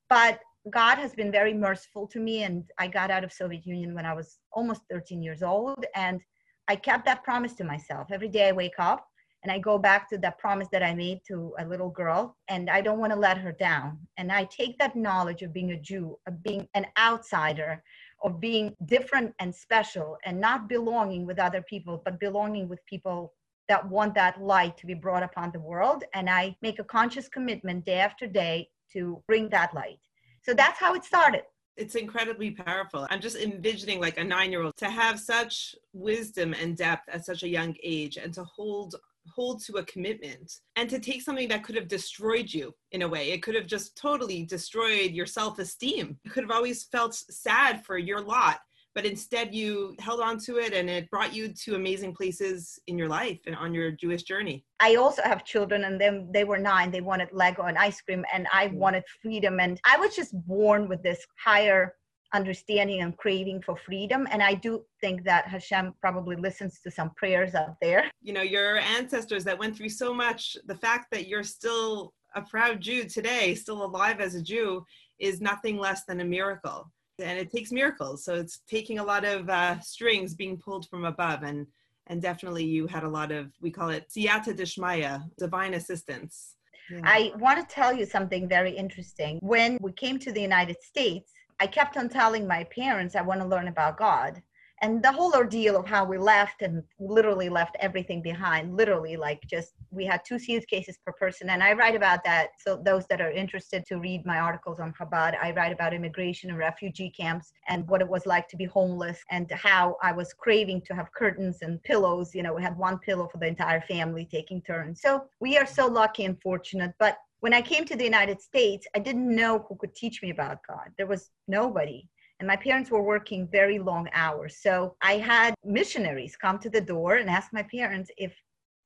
But 0.08 0.40
God 0.70 0.96
has 0.96 1.14
been 1.14 1.30
very 1.30 1.52
merciful 1.52 2.06
to 2.08 2.18
me, 2.18 2.44
and 2.44 2.64
I 2.78 2.86
got 2.86 3.10
out 3.10 3.24
of 3.24 3.32
Soviet 3.32 3.66
Union 3.66 3.94
when 3.94 4.06
I 4.06 4.14
was 4.14 4.38
almost 4.52 4.82
13 4.90 5.22
years 5.22 5.42
old, 5.42 5.84
and 5.94 6.22
I 6.68 6.76
kept 6.76 7.04
that 7.04 7.22
promise 7.22 7.52
to 7.54 7.64
myself. 7.64 8.08
Every 8.10 8.28
day 8.28 8.48
I 8.48 8.52
wake 8.52 8.78
up 8.78 9.06
and 9.42 9.52
I 9.52 9.58
go 9.58 9.76
back 9.76 10.08
to 10.08 10.16
that 10.18 10.38
promise 10.38 10.68
that 10.72 10.82
I 10.82 10.94
made 10.94 11.20
to 11.28 11.54
a 11.58 11.66
little 11.66 11.90
girl, 11.90 12.38
and 12.48 12.70
I 12.70 12.80
don't 12.80 12.98
want 12.98 13.12
to 13.12 13.18
let 13.18 13.36
her 13.36 13.52
down. 13.52 13.98
And 14.16 14.32
I 14.32 14.44
take 14.44 14.78
that 14.78 14.96
knowledge 14.96 15.42
of 15.42 15.52
being 15.52 15.72
a 15.72 15.80
Jew, 15.80 16.18
of 16.26 16.42
being 16.42 16.66
an 16.72 16.86
outsider, 16.98 17.82
of 18.22 18.40
being 18.40 18.74
different 18.86 19.34
and 19.40 19.54
special, 19.54 20.16
and 20.24 20.40
not 20.40 20.66
belonging 20.66 21.26
with 21.26 21.38
other 21.38 21.60
people, 21.60 22.00
but 22.06 22.18
belonging 22.18 22.70
with 22.70 22.84
people 22.86 23.34
that 23.68 23.86
want 23.86 24.14
that 24.14 24.40
light 24.40 24.78
to 24.78 24.86
be 24.86 24.94
brought 24.94 25.22
upon 25.22 25.52
the 25.52 25.60
world. 25.60 26.04
And 26.14 26.30
I 26.30 26.56
make 26.62 26.78
a 26.78 26.84
conscious 26.84 27.28
commitment 27.28 27.84
day 27.84 27.98
after 27.98 28.26
day 28.26 28.70
to 28.94 29.22
bring 29.26 29.50
that 29.50 29.74
light. 29.74 30.00
So 30.44 30.54
that's 30.54 30.78
how 30.78 30.94
it 30.94 31.04
started. 31.04 31.42
It's 31.76 31.96
incredibly 31.96 32.52
powerful. 32.52 33.06
I'm 33.10 33.20
just 33.20 33.36
envisioning 33.36 34.00
like 34.00 34.18
a 34.18 34.24
nine 34.24 34.52
year 34.52 34.62
old 34.62 34.76
to 34.76 34.90
have 34.90 35.18
such 35.18 35.74
wisdom 35.92 36.54
and 36.54 36.76
depth 36.76 37.08
at 37.08 37.24
such 37.24 37.42
a 37.42 37.48
young 37.48 37.74
age 37.82 38.16
and 38.16 38.32
to 38.34 38.44
hold 38.44 38.94
hold 39.34 39.64
to 39.64 39.76
a 39.76 39.84
commitment 39.84 40.60
and 40.76 40.88
to 40.90 40.98
take 40.98 41.22
something 41.22 41.48
that 41.48 41.64
could 41.64 41.74
have 41.74 41.88
destroyed 41.88 42.52
you 42.52 42.74
in 42.92 43.02
a 43.02 43.08
way. 43.08 43.32
It 43.32 43.42
could 43.42 43.54
have 43.54 43.66
just 43.66 43.96
totally 43.96 44.44
destroyed 44.44 45.12
your 45.12 45.26
self 45.26 45.58
esteem. 45.58 46.18
You 46.24 46.30
could 46.30 46.44
have 46.44 46.50
always 46.50 46.84
felt 46.84 47.14
sad 47.14 47.84
for 47.84 47.96
your 47.96 48.20
lot 48.20 48.60
but 48.94 49.04
instead 49.04 49.54
you 49.54 49.94
held 49.98 50.20
on 50.20 50.38
to 50.38 50.58
it 50.58 50.72
and 50.72 50.88
it 50.88 51.10
brought 51.10 51.34
you 51.34 51.48
to 51.48 51.74
amazing 51.74 52.14
places 52.14 52.78
in 52.86 52.96
your 52.96 53.08
life 53.08 53.40
and 53.46 53.56
on 53.56 53.74
your 53.74 53.90
Jewish 53.90 54.22
journey. 54.22 54.64
I 54.80 54.94
also 54.94 55.22
have 55.22 55.44
children 55.44 55.84
and 55.84 56.00
then 56.00 56.28
they 56.32 56.44
were 56.44 56.58
nine. 56.58 56.90
They 56.90 57.00
wanted 57.00 57.28
Lego 57.32 57.62
and 57.62 57.76
ice 57.76 58.00
cream 58.00 58.24
and 58.32 58.46
I 58.52 58.68
mm. 58.68 58.74
wanted 58.74 59.02
freedom. 59.20 59.58
And 59.58 59.80
I 59.84 59.96
was 59.96 60.14
just 60.14 60.32
born 60.46 60.88
with 60.88 61.02
this 61.02 61.26
higher 61.42 61.94
understanding 62.32 63.02
and 63.02 63.16
craving 63.16 63.62
for 63.62 63.76
freedom. 63.76 64.26
And 64.30 64.42
I 64.42 64.54
do 64.54 64.84
think 65.00 65.24
that 65.24 65.46
Hashem 65.46 65.94
probably 66.00 66.36
listens 66.36 66.80
to 66.80 66.90
some 66.90 67.10
prayers 67.16 67.54
out 67.54 67.76
there. 67.80 68.10
You 68.22 68.32
know, 68.32 68.42
your 68.42 68.78
ancestors 68.78 69.44
that 69.44 69.58
went 69.58 69.76
through 69.76 69.90
so 69.90 70.12
much, 70.12 70.56
the 70.66 70.74
fact 70.74 71.06
that 71.12 71.28
you're 71.28 71.44
still 71.44 72.12
a 72.34 72.42
proud 72.42 72.80
Jew 72.80 73.04
today, 73.04 73.54
still 73.54 73.84
alive 73.84 74.20
as 74.20 74.34
a 74.34 74.42
Jew, 74.42 74.84
is 75.20 75.40
nothing 75.40 75.78
less 75.78 76.04
than 76.04 76.20
a 76.20 76.24
miracle 76.24 76.90
and 77.18 77.38
it 77.38 77.50
takes 77.50 77.70
miracles. 77.70 78.24
So 78.24 78.34
it's 78.34 78.60
taking 78.68 78.98
a 78.98 79.04
lot 79.04 79.24
of 79.24 79.48
uh, 79.48 79.80
strings 79.80 80.34
being 80.34 80.56
pulled 80.56 80.88
from 80.88 81.04
above, 81.04 81.42
and 81.42 81.66
and 82.08 82.20
definitely 82.20 82.64
you 82.64 82.86
had 82.86 83.04
a 83.04 83.08
lot 83.08 83.32
of 83.32 83.50
we 83.60 83.70
call 83.70 83.90
it 83.90 84.08
siyata 84.08 84.56
dishmaya, 84.56 85.22
divine 85.38 85.74
assistance. 85.74 86.56
Yeah. 86.90 87.00
I 87.04 87.32
want 87.38 87.66
to 87.66 87.74
tell 87.74 87.94
you 87.94 88.04
something 88.04 88.46
very 88.46 88.72
interesting. 88.72 89.38
When 89.40 89.78
we 89.80 89.92
came 89.92 90.18
to 90.18 90.32
the 90.32 90.40
United 90.40 90.76
States, 90.82 91.30
I 91.60 91.66
kept 91.66 91.96
on 91.96 92.08
telling 92.08 92.46
my 92.46 92.64
parents 92.64 93.16
I 93.16 93.22
want 93.22 93.40
to 93.40 93.46
learn 93.46 93.68
about 93.68 93.96
God. 93.96 94.42
And 94.84 95.02
the 95.02 95.10
whole 95.10 95.34
ordeal 95.34 95.76
of 95.78 95.86
how 95.86 96.04
we 96.04 96.18
left 96.18 96.60
and 96.60 96.82
literally 97.00 97.48
left 97.48 97.74
everything 97.80 98.20
behind 98.20 98.76
literally 98.76 99.16
like 99.16 99.40
just 99.48 99.72
we 99.90 100.04
had 100.04 100.20
two 100.26 100.38
suitcases 100.38 100.98
per 101.04 101.12
person. 101.12 101.48
And 101.48 101.62
i 101.62 101.72
write 101.72 101.96
about 101.96 102.22
that 102.24 102.48
so 102.64 102.76
those 102.76 103.06
that 103.08 103.20
are 103.22 103.30
interested 103.30 103.86
to 103.86 103.96
read 103.96 104.26
my 104.26 104.38
articles 104.38 104.80
on 104.80 104.92
chabad 104.92 105.32
i 105.42 105.52
write 105.52 105.72
about 105.72 105.94
immigration 105.94 106.50
and 106.50 106.58
refugee 106.58 107.10
camps 107.20 107.52
and 107.68 107.88
what 107.88 108.02
it 108.02 108.08
was 108.16 108.26
like 108.26 108.46
to 108.48 108.58
be 108.62 108.66
homeless 108.66 109.18
and 109.30 109.50
how 109.52 109.96
i 110.02 110.12
was 110.12 110.34
craving 110.34 110.82
to 110.82 110.94
have 110.94 111.12
curtains 111.12 111.58
and 111.62 111.82
pillows. 111.82 112.34
You 112.34 112.42
know 112.42 112.54
we 112.58 112.62
had 112.68 112.76
one 112.76 112.98
pillow 112.98 113.26
for 113.32 113.38
the 113.38 113.46
entire 113.46 113.80
family 113.80 114.24
taking 114.30 114.60
turns. 114.60 115.00
So 115.00 115.10
we 115.40 115.56
are 115.56 115.66
so 115.66 115.86
lucky 115.86 116.24
and 116.28 116.36
fortunate. 116.42 116.92
But 116.98 117.16
when 117.44 117.54
I 117.54 117.62
came 117.62 117.84
to 117.86 117.96
the 117.96 118.10
United 118.12 118.40
States, 118.40 118.86
I 118.96 118.98
didn't 118.98 119.34
know 119.40 119.64
who 119.66 119.76
could 119.76 119.94
teach 119.94 120.22
me 120.22 120.30
about 120.30 120.58
God. 120.66 120.86
There 120.96 121.06
was 121.06 121.30
nobody 121.46 122.08
and 122.40 122.48
my 122.48 122.56
parents 122.56 122.90
were 122.90 123.02
working 123.02 123.48
very 123.50 123.78
long 123.78 124.08
hours. 124.12 124.56
So 124.60 124.96
I 125.02 125.14
had 125.14 125.54
missionaries 125.64 126.36
come 126.36 126.58
to 126.60 126.70
the 126.70 126.80
door 126.80 127.16
and 127.16 127.30
ask 127.30 127.52
my 127.52 127.62
parents 127.62 128.10
if 128.16 128.34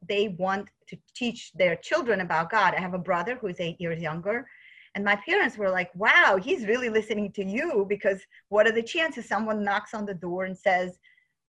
they 0.06 0.28
want 0.38 0.68
to 0.88 0.96
teach 1.14 1.52
their 1.54 1.76
children 1.76 2.20
about 2.20 2.50
God. 2.50 2.74
I 2.74 2.80
have 2.80 2.94
a 2.94 2.98
brother 2.98 3.36
who's 3.40 3.58
eight 3.58 3.80
years 3.80 4.00
younger. 4.00 4.46
And 4.94 5.04
my 5.04 5.16
parents 5.16 5.56
were 5.56 5.70
like, 5.70 5.90
wow, 5.94 6.38
he's 6.42 6.66
really 6.66 6.88
listening 6.88 7.32
to 7.32 7.44
you 7.44 7.86
because 7.88 8.20
what 8.48 8.66
are 8.66 8.72
the 8.72 8.82
chances 8.82 9.26
someone 9.26 9.64
knocks 9.64 9.94
on 9.94 10.06
the 10.06 10.14
door 10.14 10.44
and 10.44 10.56
says, 10.56 10.98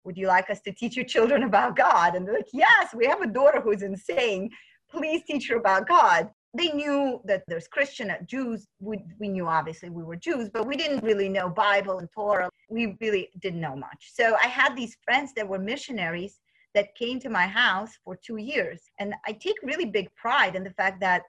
would 0.04 0.16
you 0.16 0.26
like 0.26 0.50
us 0.50 0.60
to 0.62 0.72
teach 0.72 0.96
your 0.96 1.04
children 1.04 1.44
about 1.44 1.76
God? 1.76 2.14
And 2.14 2.26
they're 2.26 2.34
like, 2.34 2.52
yes, 2.52 2.94
we 2.94 3.06
have 3.06 3.22
a 3.22 3.26
daughter 3.26 3.60
who's 3.60 3.82
insane. 3.82 4.50
Please 4.90 5.22
teach 5.26 5.48
her 5.48 5.56
about 5.56 5.88
God 5.88 6.28
they 6.54 6.68
knew 6.68 7.20
that 7.25 7.42
there's 7.49 7.66
Christian 7.66 8.14
Jews. 8.26 8.66
We, 8.80 9.04
we 9.18 9.28
knew 9.28 9.49
obviously 9.49 9.90
we 9.90 10.04
were 10.04 10.16
Jews, 10.16 10.49
but 10.49 10.66
we 10.66 10.76
didn't 10.76 11.02
really 11.02 11.28
know 11.28 11.49
Bible 11.49 11.99
and 11.99 12.08
Torah. 12.14 12.49
We 12.70 12.96
really 13.00 13.30
didn't 13.40 13.61
know 13.61 13.75
much. 13.75 14.12
So 14.14 14.37
I 14.42 14.46
had 14.46 14.76
these 14.76 14.96
friends 15.04 15.32
that 15.34 15.49
were 15.49 15.58
missionaries 15.58 16.40
that 16.75 16.94
came 16.94 17.18
to 17.20 17.28
my 17.28 17.46
house 17.46 17.90
for 18.04 18.16
two 18.16 18.37
years. 18.37 18.82
And 19.00 19.14
I 19.26 19.32
take 19.32 19.56
really 19.62 19.84
big 19.84 20.14
pride 20.14 20.54
in 20.54 20.64
the 20.64 20.70
fact 20.70 21.00
that 21.00 21.23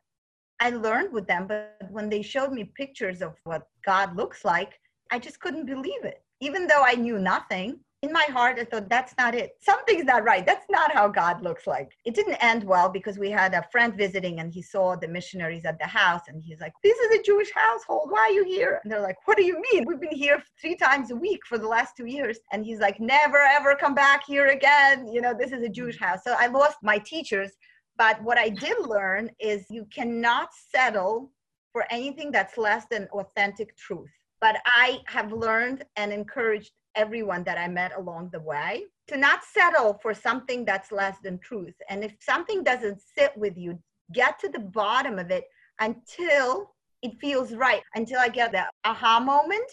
I 0.59 0.69
learned 0.69 1.11
with 1.11 1.27
them, 1.27 1.47
but 1.47 1.77
when 1.89 2.09
they 2.09 2.21
showed 2.21 2.51
me 2.51 2.71
pictures 2.75 3.21
of 3.21 3.33
what 3.43 3.67
God 3.85 4.15
looks 4.15 4.45
like, 4.45 4.79
I 5.11 5.19
just 5.19 5.39
couldn't 5.39 5.65
believe 5.65 6.03
it. 6.03 6.23
Even 6.39 6.67
though 6.67 6.83
I 6.83 6.95
knew 6.95 7.19
nothing, 7.19 7.79
in 8.05 8.13
my 8.13 8.25
heart, 8.29 8.59
I 8.59 8.65
thought, 8.65 8.87
that's 8.87 9.13
not 9.17 9.33
it. 9.33 9.57
Something's 9.59 10.05
not 10.05 10.23
right. 10.23 10.45
That's 10.45 10.67
not 10.69 10.93
how 10.93 11.07
God 11.07 11.41
looks 11.41 11.65
like. 11.65 11.89
It 12.05 12.13
didn't 12.13 12.35
end 12.35 12.63
well 12.63 12.87
because 12.89 13.17
we 13.17 13.31
had 13.31 13.53
a 13.53 13.65
friend 13.71 13.95
visiting 13.95 14.39
and 14.39 14.53
he 14.53 14.61
saw 14.61 14.95
the 14.95 15.07
missionaries 15.07 15.65
at 15.65 15.79
the 15.79 15.87
house 15.87 16.21
and 16.27 16.41
he's 16.43 16.61
like, 16.61 16.73
This 16.83 16.97
is 16.97 17.19
a 17.19 17.23
Jewish 17.23 17.51
household. 17.53 18.11
Why 18.11 18.21
are 18.21 18.31
you 18.31 18.45
here? 18.45 18.79
And 18.83 18.91
they're 18.91 19.01
like, 19.01 19.17
What 19.25 19.37
do 19.37 19.43
you 19.43 19.59
mean? 19.71 19.85
We've 19.87 19.99
been 19.99 20.15
here 20.15 20.43
three 20.61 20.75
times 20.75 21.09
a 21.09 21.15
week 21.15 21.41
for 21.47 21.57
the 21.57 21.67
last 21.67 21.97
two 21.97 22.05
years. 22.05 22.37
And 22.51 22.63
he's 22.63 22.79
like, 22.79 22.99
Never 22.99 23.39
ever 23.39 23.75
come 23.75 23.95
back 23.95 24.23
here 24.25 24.47
again. 24.47 25.11
You 25.11 25.21
know, 25.21 25.33
this 25.33 25.51
is 25.51 25.63
a 25.63 25.69
Jewish 25.69 25.97
house. 25.97 26.19
So 26.23 26.35
I 26.37 26.47
lost 26.47 26.77
my 26.83 26.99
teachers. 26.99 27.51
But 27.97 28.21
what 28.21 28.37
I 28.37 28.49
did 28.49 28.77
learn 28.87 29.31
is 29.39 29.65
you 29.69 29.87
cannot 29.91 30.49
settle 30.53 31.31
for 31.71 31.85
anything 31.89 32.31
that's 32.31 32.57
less 32.57 32.85
than 32.91 33.07
authentic 33.13 33.75
truth. 33.77 34.11
But 34.41 34.57
I 34.65 34.99
have 35.07 35.31
learned 35.31 35.85
and 35.95 36.13
encouraged 36.13 36.71
everyone 36.95 37.43
that 37.43 37.57
I 37.57 37.67
met 37.67 37.91
along 37.97 38.29
the 38.31 38.39
way 38.39 38.85
to 39.07 39.17
not 39.17 39.43
settle 39.43 39.99
for 40.01 40.13
something 40.13 40.65
that's 40.65 40.91
less 40.91 41.17
than 41.23 41.39
truth. 41.39 41.75
And 41.89 42.03
if 42.03 42.13
something 42.19 42.63
doesn't 42.63 43.01
sit 43.17 43.35
with 43.37 43.57
you, 43.57 43.79
get 44.13 44.39
to 44.39 44.49
the 44.49 44.59
bottom 44.59 45.19
of 45.19 45.31
it 45.31 45.45
until 45.79 46.71
it 47.01 47.19
feels 47.19 47.53
right, 47.53 47.81
until 47.93 48.19
I 48.19 48.29
get 48.29 48.51
that 48.53 48.69
aha 48.83 49.19
moment. 49.19 49.69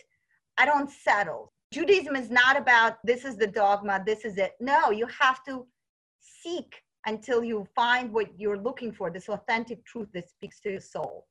I 0.59 0.67
don't 0.67 0.91
settle. 0.91 1.53
Judaism 1.73 2.15
is 2.17 2.31
not 2.31 2.59
about 2.59 2.99
this 3.05 3.25
is 3.25 3.37
the 3.37 3.47
dogma, 3.47 4.03
this 4.05 4.25
is 4.27 4.37
it. 4.37 4.53
No, 4.61 4.91
you 4.91 5.07
have 5.07 5.43
to 5.45 5.67
seek 6.21 6.83
until 7.07 7.43
you 7.43 7.67
find 7.75 8.13
what 8.13 8.29
you're 8.39 8.59
looking 8.59 8.93
for, 8.93 9.11
this 9.11 9.29
authentic 9.29 9.85
truth 9.85 10.09
that 10.13 10.29
speaks 10.29 10.61
to 10.61 10.71
your 10.71 10.81
soul. 10.81 11.27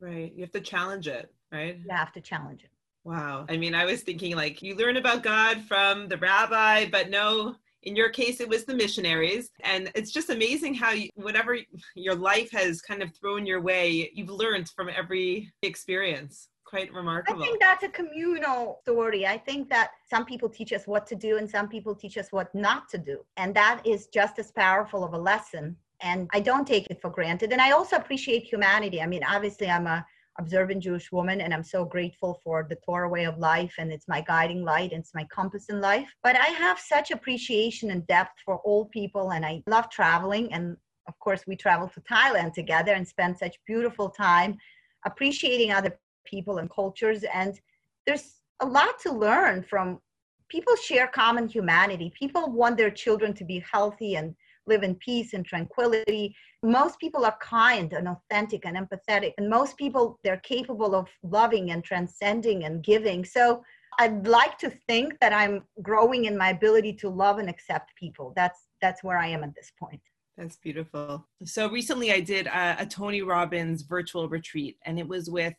Right. 0.00 0.32
You 0.34 0.40
have 0.40 0.50
to 0.52 0.60
challenge 0.60 1.06
it, 1.06 1.32
right? 1.52 1.78
You 1.78 1.90
have 1.90 2.12
to 2.12 2.20
challenge 2.20 2.64
it. 2.64 2.70
Wow. 3.04 3.46
I 3.48 3.56
mean, 3.56 3.74
I 3.74 3.84
was 3.84 4.02
thinking 4.02 4.36
like 4.36 4.62
you 4.62 4.76
learn 4.76 4.96
about 4.96 5.22
God 5.22 5.62
from 5.62 6.08
the 6.08 6.16
rabbi, 6.16 6.86
but 6.88 7.10
no, 7.10 7.56
in 7.82 7.96
your 7.96 8.10
case, 8.10 8.40
it 8.40 8.48
was 8.48 8.64
the 8.64 8.74
missionaries. 8.74 9.50
And 9.64 9.90
it's 9.94 10.12
just 10.12 10.30
amazing 10.30 10.74
how 10.74 10.92
you, 10.92 11.08
whatever 11.14 11.58
your 11.96 12.14
life 12.14 12.50
has 12.52 12.80
kind 12.80 13.02
of 13.02 13.14
thrown 13.14 13.44
your 13.44 13.60
way, 13.60 14.10
you've 14.14 14.30
learned 14.30 14.68
from 14.68 14.88
every 14.88 15.52
experience. 15.62 16.48
Quite 16.64 16.92
remarkable. 16.92 17.42
I 17.42 17.46
think 17.46 17.60
that's 17.60 17.84
a 17.84 17.88
communal 17.88 18.78
story. 18.82 19.26
I 19.26 19.36
think 19.36 19.68
that 19.68 19.90
some 20.08 20.24
people 20.24 20.48
teach 20.48 20.72
us 20.72 20.86
what 20.86 21.06
to 21.08 21.14
do 21.14 21.36
and 21.36 21.50
some 21.50 21.68
people 21.68 21.94
teach 21.94 22.16
us 22.16 22.28
what 22.30 22.54
not 22.54 22.88
to 22.90 22.98
do. 22.98 23.24
And 23.36 23.54
that 23.56 23.82
is 23.84 24.06
just 24.06 24.38
as 24.38 24.52
powerful 24.52 25.04
of 25.04 25.12
a 25.12 25.18
lesson. 25.18 25.76
And 26.00 26.30
I 26.32 26.40
don't 26.40 26.66
take 26.66 26.86
it 26.88 27.00
for 27.02 27.10
granted. 27.10 27.52
And 27.52 27.60
I 27.60 27.72
also 27.72 27.96
appreciate 27.96 28.44
humanity. 28.44 29.02
I 29.02 29.06
mean, 29.06 29.22
obviously, 29.22 29.68
I'm 29.68 29.86
a 29.86 30.06
observant 30.38 30.82
Jewish 30.82 31.12
woman, 31.12 31.40
and 31.40 31.52
I'm 31.52 31.64
so 31.64 31.84
grateful 31.84 32.40
for 32.42 32.66
the 32.68 32.76
Torah 32.76 33.08
way 33.08 33.24
of 33.24 33.38
life, 33.38 33.74
and 33.78 33.92
it's 33.92 34.08
my 34.08 34.22
guiding 34.22 34.64
light, 34.64 34.92
and 34.92 35.00
it's 35.00 35.14
my 35.14 35.24
compass 35.24 35.68
in 35.68 35.80
life. 35.80 36.08
But 36.22 36.36
I 36.36 36.46
have 36.46 36.78
such 36.78 37.10
appreciation 37.10 37.90
and 37.90 38.06
depth 38.06 38.40
for 38.44 38.56
all 38.58 38.86
people, 38.86 39.32
and 39.32 39.44
I 39.44 39.62
love 39.66 39.90
traveling. 39.90 40.52
And 40.52 40.76
of 41.08 41.18
course, 41.18 41.44
we 41.46 41.56
traveled 41.56 41.92
to 41.94 42.00
Thailand 42.00 42.54
together 42.54 42.92
and 42.92 43.06
spent 43.06 43.38
such 43.38 43.56
beautiful 43.66 44.08
time 44.08 44.56
appreciating 45.04 45.72
other 45.72 45.98
people 46.24 46.58
and 46.58 46.70
cultures. 46.70 47.24
And 47.34 47.60
there's 48.06 48.40
a 48.60 48.66
lot 48.66 48.98
to 49.00 49.12
learn 49.12 49.62
from 49.62 50.00
people 50.48 50.76
share 50.76 51.08
common 51.08 51.48
humanity. 51.48 52.12
People 52.18 52.52
want 52.52 52.76
their 52.76 52.90
children 52.90 53.34
to 53.34 53.44
be 53.44 53.64
healthy 53.70 54.14
and 54.14 54.34
live 54.66 54.82
in 54.82 54.94
peace 54.96 55.32
and 55.34 55.44
tranquility. 55.44 56.34
Most 56.62 56.98
people 56.98 57.24
are 57.24 57.36
kind 57.40 57.92
and 57.92 58.08
authentic 58.08 58.64
and 58.64 58.76
empathetic, 58.76 59.32
and 59.38 59.48
most 59.48 59.76
people 59.76 60.18
they're 60.22 60.38
capable 60.38 60.94
of 60.94 61.08
loving 61.22 61.70
and 61.70 61.82
transcending 61.82 62.64
and 62.64 62.82
giving. 62.82 63.24
So 63.24 63.62
I'd 63.98 64.26
like 64.26 64.58
to 64.58 64.70
think 64.88 65.18
that 65.20 65.32
I'm 65.32 65.62
growing 65.82 66.24
in 66.24 66.36
my 66.36 66.50
ability 66.50 66.94
to 66.94 67.08
love 67.08 67.38
and 67.38 67.48
accept 67.48 67.94
people. 67.96 68.32
That's 68.36 68.60
that's 68.80 69.04
where 69.04 69.18
I 69.18 69.28
am 69.28 69.44
at 69.44 69.54
this 69.54 69.72
point. 69.78 70.00
That's 70.36 70.56
beautiful. 70.56 71.26
So 71.44 71.68
recently 71.68 72.10
I 72.10 72.20
did 72.20 72.46
a, 72.46 72.76
a 72.80 72.86
Tony 72.86 73.22
Robbins 73.22 73.82
virtual 73.82 74.28
retreat, 74.28 74.78
and 74.86 74.98
it 74.98 75.06
was 75.06 75.28
with 75.28 75.54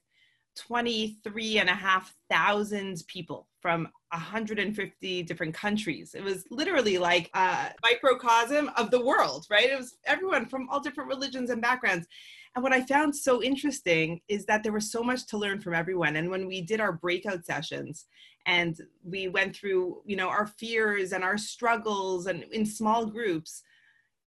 23 0.55 1.60
and 1.60 1.69
a 1.69 1.74
half 1.74 2.13
thousand 2.29 3.03
people 3.07 3.48
from 3.62 3.88
150 4.12 5.24
different 5.24 5.53
countries. 5.53 6.13
It 6.13 6.24
was 6.24 6.45
literally 6.51 6.98
like 6.98 7.29
a 7.33 7.72
microcosm 7.81 8.69
of 8.77 8.91
the 8.91 9.03
world, 9.03 9.45
right? 9.50 9.69
It 9.69 9.77
was 9.77 9.98
everyone 10.05 10.45
from 10.48 10.69
all 10.69 10.79
different 10.79 11.10
religions 11.10 11.50
and 11.50 11.62
backgrounds. 11.62 12.07
And 12.55 12.62
what 12.62 12.74
I 12.74 12.81
found 12.81 13.15
so 13.15 13.41
interesting 13.41 14.22
is 14.27 14.45
that 14.45 14.62
there 14.62 14.74
was 14.74 14.91
so 14.91 15.01
much 15.01 15.25
to 15.27 15.38
learn 15.38 15.60
from 15.60 15.74
everyone. 15.74 16.17
And 16.17 16.29
when 16.29 16.45
we 16.45 16.62
did 16.62 16.79
our 16.79 16.91
breakout 16.91 17.45
sessions 17.45 18.05
and 18.45 18.79
we 19.03 19.27
went 19.27 19.55
through, 19.55 20.01
you 20.05 20.15
know, 20.15 20.29
our 20.29 20.45
fears 20.45 21.13
and 21.13 21.24
our 21.24 21.38
struggles 21.38 22.27
and 22.27 22.43
in 22.51 22.65
small 22.65 23.05
groups, 23.05 23.63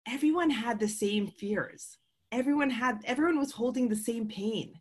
everyone 0.08 0.50
had 0.50 0.80
the 0.80 0.88
same 0.88 1.28
fears. 1.28 1.98
Everyone 2.32 2.72
had 2.72 3.02
everyone 3.06 3.38
was 3.38 3.52
holding 3.52 3.88
the 3.88 3.96
same 3.96 4.28
pain 4.28 4.74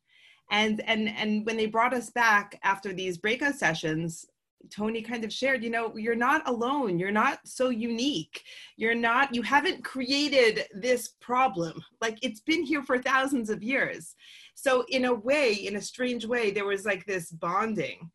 and 0.50 0.82
and 0.88 1.08
and 1.08 1.46
when 1.46 1.56
they 1.56 1.66
brought 1.66 1.94
us 1.94 2.10
back 2.10 2.58
after 2.62 2.92
these 2.92 3.18
breakout 3.18 3.54
sessions 3.54 4.26
tony 4.70 5.02
kind 5.02 5.24
of 5.24 5.32
shared 5.32 5.62
you 5.62 5.70
know 5.70 5.96
you're 5.96 6.14
not 6.14 6.46
alone. 6.48 6.98
You're 6.98 7.10
not 7.10 7.40
so 7.44 7.68
unique. 7.70 8.42
You're 8.76 8.94
not 8.94 9.34
you 9.34 9.42
haven't 9.42 9.84
created 9.84 10.66
this 10.74 11.14
problem. 11.20 11.82
Like 12.00 12.18
it's 12.22 12.40
been 12.40 12.62
here 12.62 12.82
for 12.82 12.98
thousands 12.98 13.50
of 13.50 13.62
years. 13.62 14.14
So 14.54 14.84
in 14.88 15.06
a 15.06 15.14
way 15.14 15.52
in 15.52 15.76
a 15.76 15.80
strange 15.80 16.26
way 16.26 16.50
there 16.50 16.66
was 16.66 16.84
like 16.84 17.04
this 17.06 17.30
bonding 17.30 18.10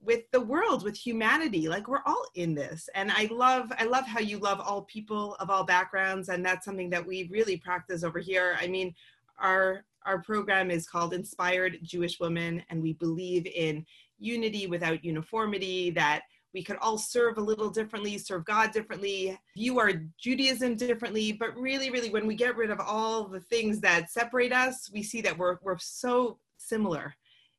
with 0.00 0.30
the 0.32 0.40
world 0.40 0.84
with 0.84 0.96
humanity. 0.96 1.68
Like 1.68 1.88
we're 1.88 2.04
all 2.06 2.26
in 2.34 2.54
this. 2.54 2.88
And 2.94 3.10
i 3.12 3.28
love 3.30 3.72
i 3.78 3.84
love 3.84 4.06
how 4.06 4.20
you 4.20 4.38
love 4.38 4.60
all 4.60 4.82
people 4.82 5.36
of 5.36 5.50
all 5.50 5.64
backgrounds. 5.64 6.28
And 6.28 6.44
that's 6.44 6.64
something 6.64 6.90
that 6.90 7.06
we 7.06 7.28
really 7.30 7.56
practice 7.56 8.04
over 8.04 8.18
here. 8.18 8.56
I 8.60 8.66
mean 8.66 8.94
our 9.38 9.84
our 10.06 10.22
program 10.22 10.70
is 10.70 10.86
called 10.86 11.14
Inspired 11.14 11.78
Jewish 11.82 12.20
Women, 12.20 12.62
and 12.70 12.82
we 12.82 12.92
believe 12.94 13.46
in 13.46 13.84
unity 14.18 14.66
without 14.66 15.04
uniformity, 15.04 15.90
that 15.90 16.22
we 16.52 16.62
could 16.62 16.76
all 16.80 16.96
serve 16.96 17.36
a 17.36 17.42
little 17.42 17.68
differently, 17.68 18.16
serve 18.16 18.44
God 18.44 18.70
differently, 18.70 19.38
view 19.56 19.78
our 19.80 19.92
Judaism 20.18 20.76
differently. 20.76 21.32
But 21.32 21.56
really, 21.56 21.90
really, 21.90 22.10
when 22.10 22.26
we 22.26 22.36
get 22.36 22.56
rid 22.56 22.70
of 22.70 22.80
all 22.80 23.24
the 23.24 23.40
things 23.40 23.80
that 23.80 24.10
separate 24.10 24.52
us, 24.52 24.88
we 24.92 25.02
see 25.02 25.20
that 25.22 25.36
we're, 25.36 25.58
we're 25.62 25.78
so 25.78 26.38
similar 26.56 27.14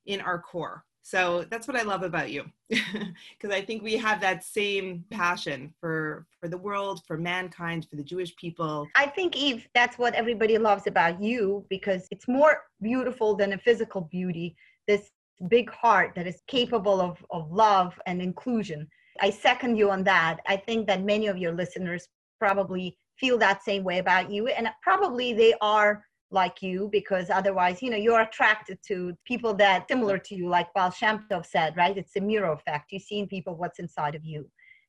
in 0.05 0.21
our 0.21 0.39
core. 0.39 0.85
So 1.05 1.45
that's 1.51 1.67
what 1.67 1.77
I 1.77 1.83
love 1.83 2.01
about 2.01 2.31
you, 2.31 2.45
because 2.67 3.51
I 3.51 3.61
think 3.61 3.83
we 3.83 3.95
have 3.95 4.19
that 4.21 4.43
same 4.43 5.05
passion 5.11 5.71
for 5.79 6.25
for 6.39 6.47
the 6.49 6.57
world, 6.57 7.03
for 7.05 7.15
mankind, 7.15 7.85
for 7.87 7.95
the 7.95 8.03
Jewish 8.03 8.35
people. 8.37 8.87
I 8.95 9.05
think 9.05 9.35
Eve, 9.35 9.67
that's 9.75 9.99
what 9.99 10.15
everybody 10.15 10.57
loves 10.57 10.87
about 10.87 11.21
you, 11.21 11.63
because 11.69 12.07
it's 12.09 12.27
more 12.27 12.63
beautiful 12.81 13.35
than 13.35 13.53
a 13.53 13.57
physical 13.59 14.01
beauty. 14.01 14.55
This 14.87 15.11
big 15.47 15.69
heart 15.69 16.13
that 16.15 16.25
is 16.25 16.41
capable 16.47 16.99
of 16.99 17.23
of 17.29 17.51
love 17.51 17.93
and 18.07 18.19
inclusion. 18.19 18.87
I 19.21 19.29
second 19.29 19.75
you 19.75 19.91
on 19.91 20.03
that. 20.05 20.39
I 20.47 20.57
think 20.57 20.87
that 20.87 21.03
many 21.03 21.27
of 21.27 21.37
your 21.37 21.51
listeners 21.51 22.07
probably 22.39 22.97
feel 23.19 23.37
that 23.37 23.63
same 23.63 23.83
way 23.83 23.99
about 23.99 24.31
you, 24.31 24.47
and 24.47 24.67
probably 24.81 25.33
they 25.33 25.53
are 25.61 26.03
like 26.35 26.61
you 26.61 26.89
because 26.91 27.31
otherwise, 27.31 27.81
you 27.81 27.89
know, 27.89 27.97
you're 27.97 28.21
attracted 28.21 28.77
to 28.89 29.17
people 29.25 29.55
that 29.55 29.87
similar 29.89 30.19
to 30.19 30.35
you, 30.35 30.47
like 30.47 30.71
Baal 30.75 30.91
Shem 30.91 31.25
Tov 31.31 31.45
said, 31.47 31.75
right? 31.75 31.97
It's 31.97 32.15
a 32.17 32.21
mirror 32.21 32.51
effect. 32.51 32.91
You 32.91 32.99
see 32.99 33.17
in 33.17 33.27
people 33.27 33.55
what's 33.55 33.79
inside 33.79 34.13
of 34.13 34.23
you. 34.23 34.45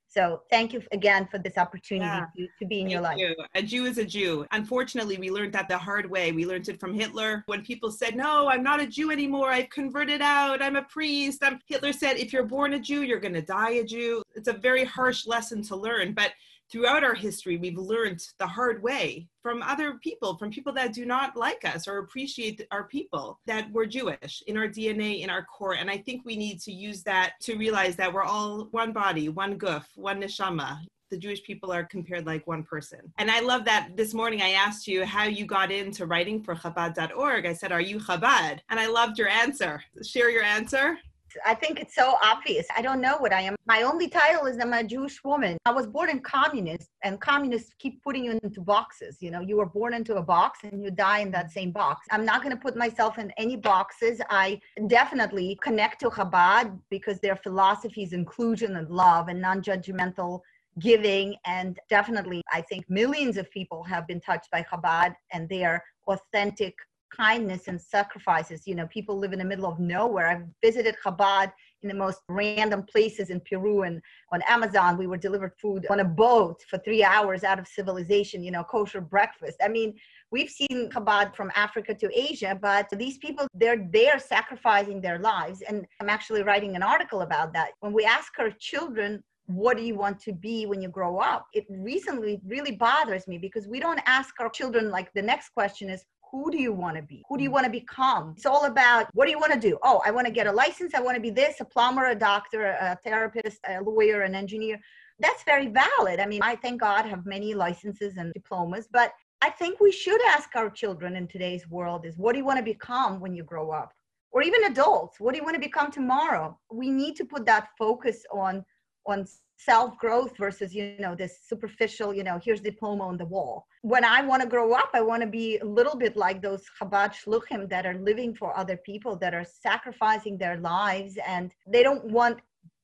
So 0.08 0.42
thank 0.50 0.72
you 0.72 0.80
again 0.92 1.26
for 1.30 1.38
this 1.38 1.58
opportunity 1.58 2.06
yeah. 2.06 2.26
to, 2.36 2.48
to, 2.60 2.66
be 2.66 2.80
in 2.80 2.84
thank 2.84 2.92
your 2.92 3.00
life. 3.00 3.18
You. 3.18 3.34
A 3.54 3.62
Jew 3.62 3.86
is 3.86 3.98
a 3.98 4.04
Jew. 4.04 4.46
Unfortunately, 4.52 5.18
we 5.18 5.30
learned 5.30 5.52
that 5.54 5.68
the 5.68 5.76
hard 5.76 6.08
way. 6.08 6.32
We 6.32 6.46
learned 6.46 6.68
it 6.68 6.78
from 6.78 6.94
Hitler. 6.94 7.42
When 7.46 7.62
people 7.62 7.90
said, 7.90 8.14
no, 8.14 8.48
I'm 8.48 8.62
not 8.62 8.80
a 8.80 8.86
Jew 8.86 9.10
anymore. 9.10 9.50
I've 9.50 9.68
converted 9.70 10.22
out. 10.22 10.62
I'm 10.62 10.76
a 10.76 10.82
priest. 10.82 11.42
I'm... 11.42 11.58
Hitler 11.66 11.92
said, 11.92 12.16
if 12.16 12.32
you're 12.32 12.44
born 12.44 12.74
a 12.74 12.78
Jew, 12.78 13.02
you're 13.02 13.20
going 13.20 13.34
to 13.34 13.42
die 13.42 13.72
a 13.72 13.84
Jew. 13.84 14.22
It's 14.34 14.48
a 14.48 14.52
very 14.52 14.84
harsh 14.84 15.26
lesson 15.26 15.60
to 15.64 15.76
learn. 15.76 16.12
But 16.12 16.32
throughout 16.70 17.04
our 17.04 17.14
history, 17.14 17.56
we've 17.56 17.78
learned 17.78 18.26
the 18.38 18.46
hard 18.46 18.82
way 18.82 19.28
from 19.42 19.62
other 19.62 19.94
people, 20.02 20.36
from 20.36 20.50
people 20.50 20.72
that 20.72 20.92
do 20.92 21.06
not 21.06 21.36
like 21.36 21.64
us 21.64 21.86
or 21.86 21.98
appreciate 21.98 22.66
our 22.70 22.84
people, 22.84 23.38
that 23.46 23.70
we're 23.72 23.86
Jewish 23.86 24.42
in 24.46 24.56
our 24.56 24.68
DNA, 24.68 25.20
in 25.22 25.30
our 25.30 25.44
core. 25.44 25.74
And 25.74 25.90
I 25.90 25.98
think 25.98 26.22
we 26.24 26.36
need 26.36 26.60
to 26.62 26.72
use 26.72 27.02
that 27.04 27.34
to 27.42 27.56
realize 27.56 27.96
that 27.96 28.12
we're 28.12 28.24
all 28.24 28.68
one 28.72 28.92
body, 28.92 29.28
one 29.28 29.58
guf, 29.58 29.84
one 29.94 30.20
neshama. 30.20 30.78
The 31.08 31.16
Jewish 31.16 31.44
people 31.44 31.72
are 31.72 31.84
compared 31.84 32.26
like 32.26 32.44
one 32.48 32.64
person. 32.64 32.98
And 33.18 33.30
I 33.30 33.38
love 33.38 33.64
that 33.66 33.90
this 33.94 34.12
morning 34.12 34.42
I 34.42 34.50
asked 34.50 34.88
you 34.88 35.04
how 35.04 35.22
you 35.24 35.46
got 35.46 35.70
into 35.70 36.04
writing 36.04 36.42
for 36.42 36.56
Chabad.org. 36.56 37.46
I 37.46 37.52
said, 37.52 37.70
Are 37.70 37.80
you 37.80 37.98
Chabad? 38.00 38.58
And 38.70 38.80
I 38.80 38.88
loved 38.88 39.16
your 39.16 39.28
answer. 39.28 39.80
Share 40.02 40.30
your 40.30 40.42
answer. 40.42 40.98
I 41.44 41.54
think 41.54 41.80
it's 41.80 41.94
so 41.94 42.16
obvious. 42.22 42.66
I 42.76 42.82
don't 42.82 43.00
know 43.00 43.16
what 43.18 43.32
I 43.32 43.42
am. 43.42 43.56
My 43.66 43.82
only 43.82 44.08
title 44.08 44.46
is 44.46 44.58
I'm 44.58 44.72
a 44.72 44.84
Jewish 44.84 45.22
woman. 45.24 45.58
I 45.66 45.72
was 45.72 45.86
born 45.86 46.08
in 46.08 46.20
communist, 46.20 46.88
and 47.02 47.20
communists 47.20 47.70
keep 47.78 48.02
putting 48.02 48.24
you 48.24 48.38
into 48.42 48.60
boxes. 48.60 49.18
You 49.20 49.30
know, 49.30 49.40
you 49.40 49.56
were 49.56 49.66
born 49.66 49.94
into 49.94 50.16
a 50.16 50.22
box 50.22 50.60
and 50.62 50.82
you 50.82 50.90
die 50.90 51.18
in 51.20 51.30
that 51.32 51.50
same 51.50 51.72
box. 51.72 52.06
I'm 52.10 52.24
not 52.24 52.42
going 52.42 52.54
to 52.54 52.60
put 52.60 52.76
myself 52.76 53.18
in 53.18 53.32
any 53.36 53.56
boxes. 53.56 54.20
I 54.30 54.60
definitely 54.86 55.58
connect 55.62 56.00
to 56.00 56.10
Chabad 56.10 56.78
because 56.90 57.18
their 57.20 57.36
philosophy 57.36 58.02
is 58.02 58.12
inclusion 58.12 58.76
and 58.76 58.88
love 58.88 59.28
and 59.28 59.40
non 59.40 59.62
judgmental 59.62 60.40
giving. 60.78 61.34
And 61.46 61.78
definitely, 61.88 62.42
I 62.52 62.60
think 62.62 62.88
millions 62.88 63.36
of 63.36 63.50
people 63.50 63.82
have 63.84 64.06
been 64.06 64.20
touched 64.20 64.50
by 64.50 64.62
Chabad 64.62 65.14
and 65.32 65.48
their 65.48 65.82
authentic 66.06 66.74
kindness 67.14 67.68
and 67.68 67.80
sacrifices. 67.80 68.66
You 68.66 68.74
know, 68.74 68.86
people 68.88 69.18
live 69.18 69.32
in 69.32 69.38
the 69.38 69.44
middle 69.44 69.66
of 69.66 69.78
nowhere. 69.78 70.28
I've 70.28 70.44
visited 70.62 70.96
Chabad 71.04 71.52
in 71.82 71.88
the 71.88 71.94
most 71.94 72.20
random 72.28 72.82
places 72.82 73.30
in 73.30 73.40
Peru 73.40 73.82
and 73.82 74.00
on 74.32 74.42
Amazon. 74.48 74.96
We 74.96 75.06
were 75.06 75.16
delivered 75.16 75.52
food 75.60 75.86
on 75.90 76.00
a 76.00 76.04
boat 76.04 76.62
for 76.68 76.78
three 76.78 77.04
hours 77.04 77.44
out 77.44 77.58
of 77.58 77.66
civilization, 77.66 78.42
you 78.42 78.50
know, 78.50 78.64
kosher 78.64 79.00
breakfast. 79.00 79.58
I 79.62 79.68
mean, 79.68 79.94
we've 80.30 80.50
seen 80.50 80.90
Chabad 80.90 81.34
from 81.34 81.52
Africa 81.54 81.94
to 81.94 82.10
Asia, 82.18 82.58
but 82.60 82.88
these 82.98 83.18
people, 83.18 83.46
they're 83.54 83.88
there 83.92 84.18
sacrificing 84.18 85.00
their 85.00 85.18
lives. 85.18 85.62
And 85.62 85.86
I'm 86.00 86.10
actually 86.10 86.42
writing 86.42 86.76
an 86.76 86.82
article 86.82 87.20
about 87.20 87.52
that. 87.52 87.70
When 87.80 87.92
we 87.92 88.04
ask 88.04 88.32
our 88.38 88.50
children, 88.58 89.22
what 89.48 89.76
do 89.76 89.84
you 89.84 89.94
want 89.94 90.18
to 90.22 90.32
be 90.32 90.66
when 90.66 90.82
you 90.82 90.88
grow 90.88 91.18
up? 91.18 91.46
It 91.52 91.66
recently 91.70 92.40
really 92.44 92.72
bothers 92.72 93.28
me 93.28 93.38
because 93.38 93.68
we 93.68 93.78
don't 93.78 94.00
ask 94.04 94.34
our 94.40 94.50
children, 94.50 94.90
like, 94.90 95.12
the 95.12 95.22
next 95.22 95.50
question 95.50 95.88
is, 95.88 96.04
who 96.36 96.50
do 96.50 96.58
you 96.58 96.72
want 96.72 96.96
to 96.96 97.02
be? 97.02 97.24
Who 97.28 97.38
do 97.38 97.42
you 97.42 97.50
mm. 97.50 97.54
want 97.54 97.64
to 97.64 97.70
become? 97.70 98.34
It's 98.36 98.46
all 98.46 98.66
about 98.66 99.08
what 99.14 99.24
do 99.24 99.30
you 99.30 99.38
want 99.38 99.54
to 99.54 99.58
do? 99.58 99.78
Oh, 99.82 100.02
I 100.04 100.10
want 100.10 100.26
to 100.26 100.32
get 100.32 100.46
a 100.46 100.52
license. 100.52 100.94
I 100.94 101.00
want 101.00 101.14
to 101.14 101.20
be 101.20 101.30
this, 101.30 101.60
a 101.60 101.64
plumber, 101.64 102.06
a 102.06 102.14
doctor, 102.14 102.66
a 102.66 102.98
therapist, 103.04 103.58
a 103.66 103.80
lawyer, 103.80 104.22
an 104.22 104.34
engineer. 104.34 104.78
That's 105.18 105.42
very 105.44 105.68
valid. 105.68 106.20
I 106.20 106.26
mean, 106.26 106.42
I 106.42 106.56
thank 106.56 106.80
God 106.80 107.06
have 107.06 107.24
many 107.24 107.54
licenses 107.54 108.18
and 108.18 108.32
diplomas, 108.34 108.86
but 108.92 109.12
I 109.40 109.50
think 109.50 109.80
we 109.80 109.92
should 109.92 110.20
ask 110.26 110.50
our 110.56 110.68
children 110.68 111.16
in 111.16 111.26
today's 111.26 111.66
world 111.68 112.04
is 112.04 112.18
what 112.18 112.32
do 112.32 112.38
you 112.38 112.44
want 112.44 112.58
to 112.58 112.64
become 112.64 113.18
when 113.18 113.34
you 113.34 113.42
grow 113.42 113.70
up? 113.70 113.92
Or 114.30 114.42
even 114.42 114.64
adults, 114.64 115.18
what 115.18 115.32
do 115.32 115.38
you 115.38 115.44
want 115.44 115.54
to 115.54 115.60
become 115.60 115.90
tomorrow? 115.90 116.58
We 116.70 116.90
need 116.90 117.16
to 117.16 117.24
put 117.24 117.46
that 117.46 117.68
focus 117.78 118.24
on 118.30 118.64
on 119.06 119.24
self 119.56 119.96
growth 119.98 120.36
versus 120.36 120.74
you 120.74 120.96
know 120.98 121.14
this 121.14 121.40
superficial 121.46 122.12
you 122.14 122.24
know 122.24 122.38
here's 122.42 122.60
diploma 122.60 123.04
on 123.06 123.16
the 123.16 123.24
wall. 123.24 123.66
When 123.82 124.04
i 124.04 124.20
want 124.22 124.42
to 124.42 124.48
grow 124.48 124.72
up 124.72 124.90
i 124.94 125.00
want 125.00 125.22
to 125.22 125.28
be 125.28 125.58
a 125.58 125.64
little 125.64 125.96
bit 125.96 126.16
like 126.16 126.42
those 126.42 126.64
chabad 126.80 127.12
shluchim 127.20 127.68
that 127.70 127.86
are 127.86 127.98
living 127.98 128.34
for 128.34 128.56
other 128.56 128.76
people 128.76 129.16
that 129.16 129.34
are 129.34 129.44
sacrificing 129.44 130.36
their 130.38 130.56
lives 130.58 131.18
and 131.26 131.52
they 131.66 131.82
don't 131.82 132.04
want 132.04 132.38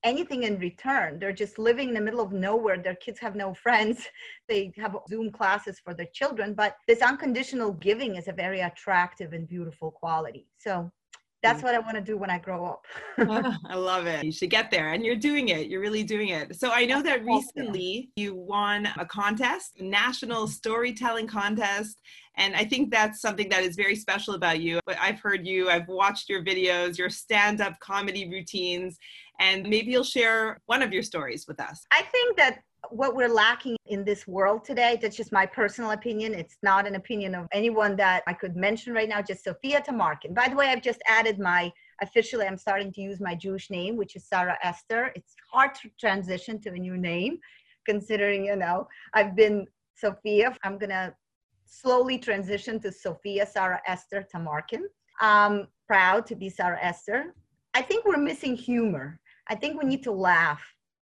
anything 0.04 0.42
in 0.42 0.58
return. 0.58 1.18
They're 1.18 1.32
just 1.32 1.58
living 1.58 1.88
in 1.90 1.94
the 1.94 2.00
middle 2.00 2.20
of 2.20 2.32
nowhere. 2.32 2.76
Their 2.76 2.96
kids 2.96 3.20
have 3.20 3.36
no 3.36 3.54
friends. 3.54 4.08
They 4.48 4.72
have 4.76 4.96
zoom 5.08 5.30
classes 5.30 5.80
for 5.82 5.94
their 5.94 6.10
children 6.12 6.54
but 6.54 6.76
this 6.86 7.00
unconditional 7.00 7.72
giving 7.72 8.16
is 8.16 8.28
a 8.28 8.32
very 8.32 8.60
attractive 8.60 9.32
and 9.32 9.48
beautiful 9.48 9.90
quality. 9.90 10.46
So 10.58 10.90
that's 11.42 11.60
mm. 11.60 11.64
what 11.64 11.74
I 11.74 11.78
want 11.78 11.94
to 11.96 12.00
do 12.00 12.16
when 12.16 12.30
I 12.30 12.38
grow 12.38 12.64
up. 12.64 12.86
oh, 13.18 13.56
I 13.66 13.74
love 13.74 14.06
it. 14.06 14.24
You 14.24 14.32
should 14.32 14.50
get 14.50 14.70
there 14.70 14.92
and 14.92 15.04
you're 15.04 15.16
doing 15.16 15.48
it. 15.48 15.68
You're 15.68 15.80
really 15.80 16.04
doing 16.04 16.28
it. 16.28 16.56
So 16.58 16.70
I 16.70 16.84
know 16.84 17.02
that 17.02 17.24
recently 17.24 18.10
you 18.16 18.34
won 18.34 18.88
a 18.98 19.04
contest, 19.04 19.72
a 19.78 19.84
national 19.84 20.46
storytelling 20.48 21.26
contest. 21.26 22.00
And 22.36 22.56
I 22.56 22.64
think 22.64 22.90
that's 22.90 23.20
something 23.20 23.48
that 23.50 23.62
is 23.62 23.76
very 23.76 23.96
special 23.96 24.34
about 24.34 24.60
you. 24.60 24.80
But 24.86 24.96
I've 25.00 25.20
heard 25.20 25.46
you, 25.46 25.68
I've 25.68 25.88
watched 25.88 26.28
your 26.28 26.42
videos, 26.42 26.96
your 26.96 27.10
stand 27.10 27.60
up 27.60 27.78
comedy 27.80 28.28
routines, 28.28 28.98
and 29.40 29.68
maybe 29.68 29.90
you'll 29.90 30.04
share 30.04 30.58
one 30.66 30.82
of 30.82 30.92
your 30.92 31.02
stories 31.02 31.46
with 31.46 31.60
us. 31.60 31.84
I 31.90 32.02
think 32.02 32.36
that 32.38 32.60
what 32.90 33.14
we're 33.14 33.28
lacking 33.28 33.76
in 33.86 34.04
this 34.04 34.26
world 34.26 34.64
today, 34.64 34.98
that's 35.00 35.16
just 35.16 35.32
my 35.32 35.46
personal 35.46 35.92
opinion. 35.92 36.34
It's 36.34 36.56
not 36.62 36.86
an 36.86 36.96
opinion 36.96 37.34
of 37.34 37.46
anyone 37.52 37.96
that 37.96 38.22
I 38.26 38.32
could 38.32 38.56
mention 38.56 38.92
right 38.92 39.08
now, 39.08 39.22
just 39.22 39.44
Sophia 39.44 39.80
Tamarkin. 39.80 40.34
By 40.34 40.48
the 40.48 40.56
way, 40.56 40.68
I've 40.68 40.82
just 40.82 41.00
added 41.06 41.38
my, 41.38 41.72
officially, 42.00 42.46
I'm 42.46 42.58
starting 42.58 42.92
to 42.92 43.00
use 43.00 43.20
my 43.20 43.34
Jewish 43.34 43.70
name, 43.70 43.96
which 43.96 44.16
is 44.16 44.26
Sarah 44.26 44.58
Esther. 44.62 45.12
It's 45.14 45.34
hard 45.50 45.74
to 45.76 45.90
transition 45.98 46.60
to 46.62 46.70
a 46.70 46.78
new 46.78 46.96
name, 46.96 47.38
considering, 47.86 48.44
you 48.44 48.56
know, 48.56 48.88
I've 49.14 49.36
been 49.36 49.66
Sophia. 49.94 50.56
I'm 50.64 50.78
to 50.78 51.14
slowly 51.64 52.18
transition 52.18 52.80
to 52.80 52.92
Sophia 52.92 53.46
Sarah 53.46 53.80
Esther 53.86 54.26
Tamarkin. 54.34 54.82
I'm 55.20 55.68
proud 55.86 56.26
to 56.26 56.34
be 56.34 56.48
Sarah 56.48 56.78
Esther. 56.82 57.34
I 57.74 57.82
think 57.82 58.04
we're 58.04 58.18
missing 58.18 58.56
humor. 58.56 59.20
I 59.48 59.54
think 59.54 59.80
we 59.80 59.88
need 59.88 60.02
to 60.02 60.12
laugh 60.12 60.62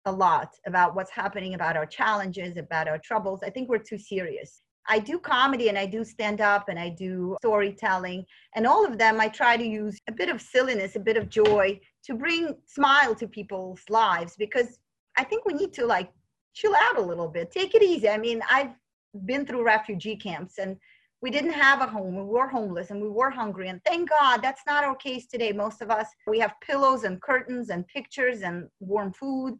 a 0.05 0.11
lot 0.11 0.55
about 0.65 0.95
what's 0.95 1.11
happening, 1.11 1.53
about 1.53 1.77
our 1.77 1.85
challenges, 1.85 2.57
about 2.57 2.87
our 2.87 2.97
troubles. 2.97 3.41
I 3.43 3.49
think 3.49 3.69
we're 3.69 3.77
too 3.77 3.97
serious. 3.97 4.61
I 4.89 4.99
do 4.99 5.19
comedy 5.19 5.69
and 5.69 5.77
I 5.77 5.85
do 5.85 6.03
stand 6.03 6.41
up 6.41 6.67
and 6.67 6.79
I 6.79 6.89
do 6.89 7.35
storytelling. 7.39 8.25
And 8.55 8.65
all 8.65 8.85
of 8.85 8.97
them, 8.97 9.19
I 9.19 9.27
try 9.27 9.55
to 9.55 9.63
use 9.65 9.99
a 10.07 10.11
bit 10.11 10.29
of 10.29 10.41
silliness, 10.41 10.95
a 10.95 10.99
bit 10.99 11.17
of 11.17 11.29
joy 11.29 11.79
to 12.05 12.15
bring 12.15 12.55
smile 12.65 13.13
to 13.15 13.27
people's 13.27 13.81
lives 13.89 14.35
because 14.37 14.79
I 15.17 15.23
think 15.23 15.45
we 15.45 15.53
need 15.53 15.73
to 15.73 15.85
like 15.85 16.11
chill 16.53 16.73
out 16.75 16.97
a 16.97 17.01
little 17.01 17.27
bit, 17.27 17.51
take 17.51 17.75
it 17.75 17.83
easy. 17.83 18.09
I 18.09 18.17
mean, 18.17 18.41
I've 18.49 18.71
been 19.25 19.45
through 19.45 19.63
refugee 19.63 20.15
camps 20.15 20.57
and 20.57 20.77
we 21.21 21.29
didn't 21.29 21.53
have 21.53 21.81
a 21.81 21.87
home. 21.87 22.15
We 22.15 22.23
were 22.23 22.47
homeless 22.47 22.89
and 22.89 23.01
we 23.01 23.09
were 23.09 23.29
hungry. 23.29 23.69
And 23.69 23.79
thank 23.85 24.09
God 24.09 24.41
that's 24.41 24.63
not 24.65 24.83
our 24.83 24.95
case 24.95 25.27
today. 25.27 25.51
Most 25.51 25.81
of 25.81 25.91
us, 25.91 26.07
we 26.25 26.39
have 26.39 26.53
pillows 26.61 27.03
and 27.03 27.21
curtains 27.21 27.69
and 27.69 27.85
pictures 27.87 28.41
and 28.41 28.67
warm 28.79 29.13
food. 29.13 29.59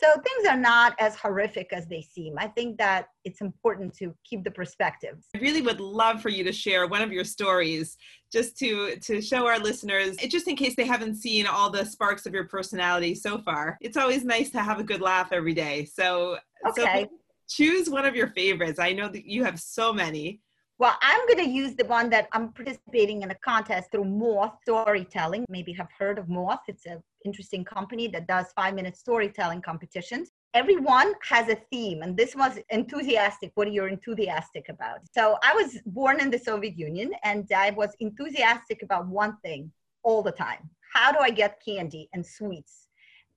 So 0.00 0.06
things 0.20 0.48
are 0.48 0.56
not 0.56 0.94
as 1.00 1.16
horrific 1.16 1.72
as 1.72 1.88
they 1.88 2.02
seem. 2.02 2.36
I 2.38 2.46
think 2.46 2.78
that 2.78 3.08
it's 3.24 3.40
important 3.40 3.92
to 3.94 4.14
keep 4.24 4.44
the 4.44 4.50
perspective. 4.50 5.18
I 5.34 5.38
really 5.38 5.60
would 5.60 5.80
love 5.80 6.22
for 6.22 6.28
you 6.28 6.44
to 6.44 6.52
share 6.52 6.86
one 6.86 7.02
of 7.02 7.10
your 7.10 7.24
stories 7.24 7.96
just 8.32 8.56
to 8.58 8.96
to 8.96 9.20
show 9.20 9.48
our 9.48 9.58
listeners 9.58 10.16
just 10.28 10.46
in 10.46 10.54
case 10.54 10.76
they 10.76 10.86
haven't 10.86 11.16
seen 11.16 11.48
all 11.48 11.68
the 11.68 11.84
sparks 11.84 12.26
of 12.26 12.32
your 12.32 12.44
personality 12.44 13.14
so 13.14 13.38
far. 13.38 13.76
It's 13.80 13.96
always 13.96 14.24
nice 14.24 14.50
to 14.50 14.60
have 14.60 14.78
a 14.78 14.84
good 14.84 15.00
laugh 15.00 15.32
every 15.32 15.54
day. 15.54 15.84
So 15.84 16.38
okay. 16.68 17.02
So 17.02 17.08
choose 17.48 17.90
one 17.90 18.04
of 18.04 18.14
your 18.14 18.28
favorites. 18.28 18.78
I 18.78 18.92
know 18.92 19.08
that 19.08 19.26
you 19.26 19.42
have 19.42 19.58
so 19.58 19.92
many. 19.92 20.40
Well, 20.80 20.96
I'm 21.02 21.26
going 21.26 21.44
to 21.44 21.50
use 21.50 21.74
the 21.74 21.86
one 21.86 22.08
that 22.10 22.28
I'm 22.32 22.52
participating 22.52 23.22
in 23.22 23.32
a 23.32 23.34
contest 23.34 23.90
through 23.90 24.04
Moth 24.04 24.58
Storytelling. 24.62 25.44
Maybe 25.48 25.72
have 25.72 25.88
heard 25.98 26.20
of 26.20 26.28
Moth. 26.28 26.60
It's 26.68 26.86
an 26.86 27.02
interesting 27.24 27.64
company 27.64 28.06
that 28.08 28.28
does 28.28 28.46
five 28.54 28.74
minute 28.74 28.96
storytelling 28.96 29.60
competitions. 29.60 30.30
Everyone 30.54 31.14
has 31.28 31.48
a 31.48 31.56
theme, 31.72 32.02
and 32.02 32.16
this 32.16 32.36
was 32.36 32.60
enthusiastic. 32.70 33.50
What 33.56 33.66
are 33.66 33.72
you 33.72 33.86
enthusiastic 33.86 34.66
about? 34.68 35.00
So 35.12 35.36
I 35.42 35.52
was 35.52 35.78
born 35.84 36.20
in 36.20 36.30
the 36.30 36.38
Soviet 36.38 36.78
Union, 36.78 37.10
and 37.24 37.50
I 37.52 37.70
was 37.70 37.90
enthusiastic 37.98 38.84
about 38.84 39.08
one 39.08 39.36
thing 39.42 39.72
all 40.04 40.22
the 40.22 40.30
time. 40.30 40.70
How 40.94 41.10
do 41.10 41.18
I 41.18 41.30
get 41.30 41.60
candy 41.64 42.08
and 42.12 42.24
sweets? 42.24 42.84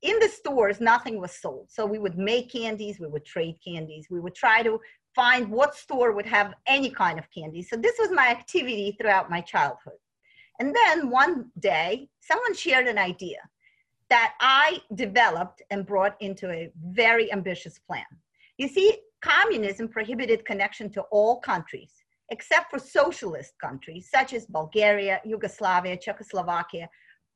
in 0.02 0.18
the 0.20 0.28
stores 0.28 0.82
nothing 0.82 1.20
was 1.22 1.32
sold 1.32 1.68
so 1.70 1.86
we 1.86 2.00
would 2.00 2.18
make 2.18 2.52
candies 2.52 3.00
we 3.00 3.08
would 3.08 3.24
trade 3.24 3.56
candies 3.64 4.08
we 4.10 4.20
would 4.20 4.34
try 4.34 4.64
to 4.64 4.80
find 5.16 5.50
what 5.50 5.76
store 5.76 6.12
would 6.14 6.26
have 6.26 6.54
any 6.68 6.90
kind 6.90 7.20
of 7.20 7.30
candy. 7.32 7.62
So 7.62 7.76
this 7.76 7.98
was 8.00 8.12
my 8.12 8.28
activity 8.30 8.96
throughout 9.00 9.30
my 9.30 9.42
childhood. 9.42 10.00
And 10.60 10.76
then 10.76 11.10
one 11.10 11.52
day, 11.60 12.10
someone 12.22 12.54
shared 12.56 12.88
an 12.88 12.98
idea. 12.98 13.40
that 14.12 14.34
I 14.42 14.80
developed 14.96 15.62
and 15.72 15.86
brought 15.86 16.16
into 16.20 16.52
a 16.52 16.70
very 17.02 17.32
ambitious 17.32 17.80
plan. 17.80 18.04
You 18.58 18.68
see, 18.68 18.98
communism 19.22 19.88
prohibited 19.88 20.44
connection 20.44 20.90
to 20.92 21.02
all 21.16 21.40
countries 21.40 21.94
except 22.30 22.72
for 22.72 22.80
socialist 22.80 23.54
countries 23.66 24.10
such 24.14 24.34
as 24.34 24.46
Bulgaria, 24.46 25.16
Yugoslavia, 25.26 25.96
Czechoslovakia, 25.98 26.90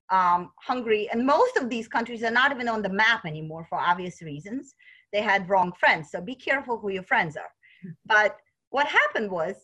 um, 0.09 0.51
Hungary, 0.69 1.09
and 1.11 1.25
most 1.25 1.55
of 1.57 1.69
these 1.69 1.88
countries 1.88 2.23
are 2.23 2.31
not 2.41 2.51
even 2.51 2.67
on 2.67 2.81
the 2.81 2.89
map 3.03 3.21
anymore 3.25 3.65
for 3.69 3.79
obvious 3.79 4.21
reasons. 4.21 4.75
They 5.13 5.21
had 5.21 5.49
wrong 5.49 5.71
friends, 5.79 6.11
so 6.11 6.21
be 6.21 6.35
careful 6.35 6.77
who 6.77 6.89
your 6.91 7.03
friends 7.03 7.38
are. 7.38 7.51
But 8.05 8.37
what 8.69 8.87
happened 8.87 9.31
was, 9.31 9.55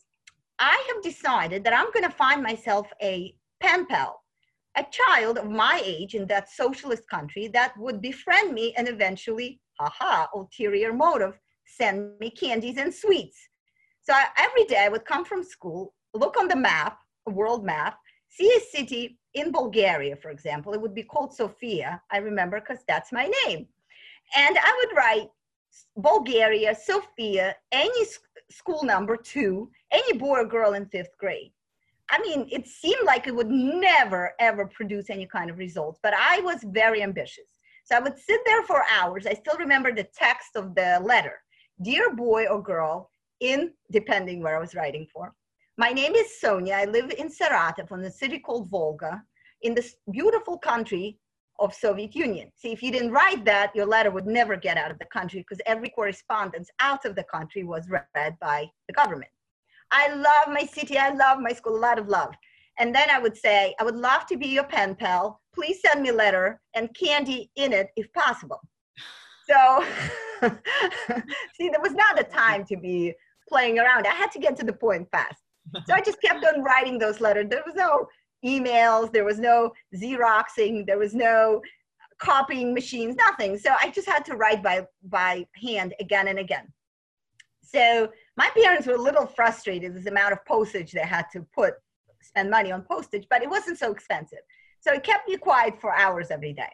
I 0.59 0.83
have 0.93 1.03
decided 1.03 1.63
that 1.63 1.73
I'm 1.73 1.91
going 1.91 2.03
to 2.03 2.15
find 2.15 2.43
myself 2.43 2.87
a 3.01 3.35
pen 3.59 3.85
pal, 3.87 4.21
a 4.77 4.85
child 4.91 5.37
of 5.37 5.49
my 5.49 5.81
age 5.83 6.13
in 6.13 6.27
that 6.27 6.49
socialist 6.49 7.09
country 7.09 7.47
that 7.49 7.77
would 7.77 8.01
befriend 8.01 8.53
me 8.53 8.73
and 8.77 8.87
eventually, 8.87 9.59
haha, 9.79 10.27
ulterior 10.35 10.93
motive, 10.93 11.39
send 11.65 12.19
me 12.19 12.29
candies 12.29 12.77
and 12.77 12.93
sweets. 12.93 13.37
So 14.01 14.13
I, 14.13 14.25
every 14.37 14.65
day 14.65 14.79
I 14.79 14.89
would 14.89 15.05
come 15.05 15.25
from 15.25 15.43
school, 15.43 15.93
look 16.13 16.37
on 16.37 16.47
the 16.47 16.55
map, 16.55 16.99
world 17.25 17.63
map, 17.63 17.97
see 18.29 18.51
a 18.55 18.77
city 18.77 19.17
in 19.33 19.51
Bulgaria, 19.51 20.15
for 20.15 20.29
example. 20.29 20.73
It 20.73 20.81
would 20.81 20.95
be 20.95 21.03
called 21.03 21.33
Sofia. 21.33 22.01
I 22.11 22.17
remember 22.17 22.59
because 22.59 22.83
that's 22.87 23.11
my 23.11 23.31
name. 23.45 23.67
And 24.35 24.57
I 24.57 24.85
would 24.85 24.97
write 24.97 25.29
Bulgaria, 25.95 26.75
Sofia, 26.75 27.55
any 27.71 28.05
school 28.49 28.83
number 28.83 29.15
two, 29.15 29.69
any 29.91 30.17
boy 30.17 30.39
or 30.39 30.45
girl 30.45 30.73
in 30.73 30.85
fifth 30.87 31.17
grade. 31.17 31.51
I 32.09 32.19
mean, 32.19 32.47
it 32.51 32.67
seemed 32.67 33.05
like 33.05 33.27
it 33.27 33.35
would 33.35 33.49
never, 33.49 34.33
ever 34.39 34.65
produce 34.67 35.09
any 35.09 35.25
kind 35.25 35.49
of 35.49 35.57
results, 35.57 35.99
but 36.03 36.13
I 36.13 36.41
was 36.41 36.57
very 36.63 37.01
ambitious. 37.01 37.45
So 37.85 37.95
I 37.95 37.99
would 37.99 38.19
sit 38.19 38.41
there 38.45 38.63
for 38.63 38.83
hours. 38.91 39.25
I 39.25 39.33
still 39.33 39.57
remember 39.57 39.93
the 39.93 40.07
text 40.15 40.55
of 40.55 40.75
the 40.75 40.99
letter 41.03 41.39
Dear 41.81 42.13
boy 42.13 42.45
or 42.45 42.61
girl, 42.61 43.09
in 43.39 43.71
depending 43.91 44.43
where 44.43 44.55
I 44.55 44.59
was 44.59 44.75
writing 44.75 45.07
for. 45.11 45.33
My 45.77 45.89
name 45.89 46.13
is 46.13 46.39
Sonia. 46.39 46.75
I 46.75 46.85
live 46.85 47.09
in 47.17 47.27
Saratov 47.27 47.91
in 47.91 48.05
a 48.05 48.11
city 48.11 48.37
called 48.37 48.69
Volga 48.69 49.23
in 49.63 49.73
this 49.73 49.95
beautiful 50.11 50.59
country 50.59 51.17
of 51.61 51.73
Soviet 51.73 52.15
Union. 52.15 52.51
See, 52.55 52.71
if 52.71 52.81
you 52.81 52.91
didn't 52.91 53.11
write 53.11 53.45
that, 53.45 53.71
your 53.75 53.85
letter 53.85 54.11
would 54.11 54.25
never 54.25 54.55
get 54.55 54.77
out 54.77 54.91
of 54.91 54.99
the 54.99 55.05
country 55.05 55.39
because 55.39 55.61
every 55.65 55.89
correspondence 55.89 56.69
out 56.79 57.05
of 57.05 57.15
the 57.15 57.23
country 57.23 57.63
was 57.63 57.87
read 57.87 58.35
by 58.41 58.69
the 58.87 58.93
government. 58.93 59.31
I 59.91 60.13
love 60.13 60.47
my 60.47 60.65
city. 60.65 60.97
I 60.97 61.13
love 61.13 61.39
my 61.39 61.53
school. 61.53 61.77
A 61.77 61.77
lot 61.77 61.99
of 61.99 62.07
love. 62.07 62.33
And 62.79 62.95
then 62.95 63.09
I 63.09 63.19
would 63.19 63.37
say, 63.37 63.75
I 63.79 63.83
would 63.83 63.95
love 63.95 64.25
to 64.27 64.37
be 64.37 64.47
your 64.47 64.63
pen 64.63 64.95
pal. 64.95 65.39
Please 65.53 65.79
send 65.85 66.01
me 66.01 66.09
a 66.09 66.13
letter 66.13 66.59
and 66.73 66.89
candy 66.95 67.51
in 67.55 67.73
it 67.73 67.89
if 67.95 68.11
possible. 68.13 68.59
So, 69.49 69.85
see, 71.55 71.69
there 71.69 71.81
was 71.81 71.93
not 71.93 72.19
a 72.19 72.23
time 72.23 72.65
to 72.65 72.77
be 72.77 73.13
playing 73.47 73.79
around. 73.79 74.07
I 74.07 74.13
had 74.13 74.31
to 74.31 74.39
get 74.39 74.55
to 74.57 74.65
the 74.65 74.73
point 74.73 75.07
fast. 75.11 75.41
So 75.85 75.93
I 75.93 76.01
just 76.01 76.21
kept 76.21 76.43
on 76.45 76.63
writing 76.63 76.97
those 76.97 77.21
letters. 77.21 77.47
There 77.49 77.63
was 77.65 77.75
no 77.75 78.07
emails, 78.45 79.11
there 79.11 79.25
was 79.25 79.39
no 79.39 79.71
Xeroxing, 79.95 80.85
there 80.85 80.97
was 80.97 81.13
no 81.13 81.61
copying 82.17 82.73
machines, 82.73 83.15
nothing. 83.15 83.57
So 83.57 83.71
I 83.79 83.89
just 83.89 84.07
had 84.07 84.25
to 84.25 84.35
write 84.35 84.63
by 84.63 84.87
by 85.03 85.45
hand 85.61 85.93
again 85.99 86.27
and 86.27 86.39
again. 86.39 86.71
So 87.63 88.11
my 88.37 88.49
parents 88.55 88.87
were 88.87 88.95
a 88.95 89.01
little 89.01 89.25
frustrated 89.25 89.93
with 89.93 90.03
the 90.03 90.11
amount 90.11 90.33
of 90.33 90.45
postage 90.45 90.91
they 90.91 91.01
had 91.01 91.25
to 91.33 91.45
put 91.55 91.75
spend 92.21 92.49
money 92.49 92.71
on 92.71 92.83
postage, 92.83 93.25
but 93.29 93.41
it 93.41 93.49
wasn't 93.49 93.79
so 93.79 93.91
expensive. 93.91 94.39
So 94.79 94.93
it 94.93 95.03
kept 95.03 95.27
me 95.27 95.37
quiet 95.37 95.79
for 95.79 95.95
hours 95.95 96.31
every 96.31 96.53
day. 96.53 96.69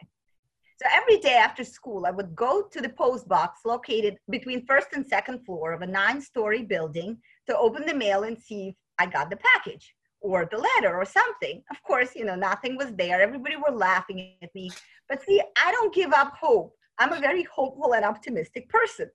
So 0.80 0.88
every 0.92 1.18
day 1.18 1.34
after 1.34 1.64
school, 1.64 2.06
I 2.06 2.10
would 2.10 2.36
go 2.36 2.62
to 2.62 2.80
the 2.80 2.88
post 2.90 3.26
box 3.26 3.60
located 3.64 4.16
between 4.30 4.64
first 4.66 4.88
and 4.94 5.04
second 5.06 5.44
floor 5.44 5.72
of 5.72 5.82
a 5.82 5.86
nine 5.86 6.20
story 6.20 6.62
building 6.62 7.18
to 7.48 7.58
open 7.58 7.84
the 7.86 7.94
mail 7.94 8.22
and 8.24 8.38
see 8.38 8.68
if 8.68 8.74
I 8.98 9.06
got 9.06 9.30
the 9.30 9.38
package 9.54 9.94
or 10.20 10.48
the 10.50 10.58
letter 10.58 10.96
or 10.96 11.04
something. 11.04 11.62
Of 11.70 11.82
course, 11.82 12.14
you 12.14 12.24
know, 12.24 12.34
nothing 12.34 12.76
was 12.76 12.92
there. 12.94 13.20
Everybody 13.20 13.56
were 13.56 13.74
laughing 13.74 14.34
at 14.42 14.54
me. 14.54 14.70
But 15.08 15.22
see, 15.22 15.40
I 15.64 15.72
don't 15.72 15.94
give 15.94 16.12
up 16.12 16.34
hope. 16.40 16.74
I'm 16.98 17.12
a 17.12 17.20
very 17.20 17.44
hopeful 17.44 17.94
and 17.94 18.04
optimistic 18.04 18.68
person. 18.68 19.08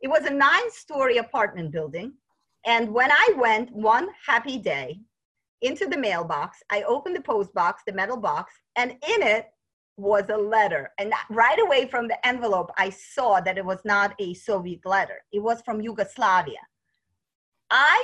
It 0.00 0.08
was 0.08 0.24
a 0.24 0.32
nine 0.32 0.70
story 0.70 1.18
apartment 1.18 1.72
building. 1.72 2.14
And 2.66 2.92
when 2.92 3.10
I 3.10 3.34
went 3.36 3.72
one 3.72 4.08
happy 4.26 4.58
day 4.58 5.00
into 5.62 5.86
the 5.86 5.98
mailbox, 5.98 6.62
I 6.70 6.82
opened 6.82 7.16
the 7.16 7.20
post 7.20 7.52
box, 7.52 7.82
the 7.86 7.92
metal 7.92 8.16
box, 8.16 8.54
and 8.76 8.92
in 8.92 9.22
it 9.22 9.46
was 9.96 10.24
a 10.30 10.36
letter. 10.36 10.90
And 10.98 11.12
right 11.28 11.58
away 11.58 11.86
from 11.86 12.08
the 12.08 12.26
envelope, 12.26 12.70
I 12.78 12.90
saw 12.90 13.40
that 13.40 13.58
it 13.58 13.64
was 13.64 13.80
not 13.84 14.14
a 14.20 14.34
Soviet 14.34 14.86
letter, 14.86 15.22
it 15.32 15.40
was 15.40 15.60
from 15.62 15.80
Yugoslavia. 15.80 16.60
I 17.70 18.02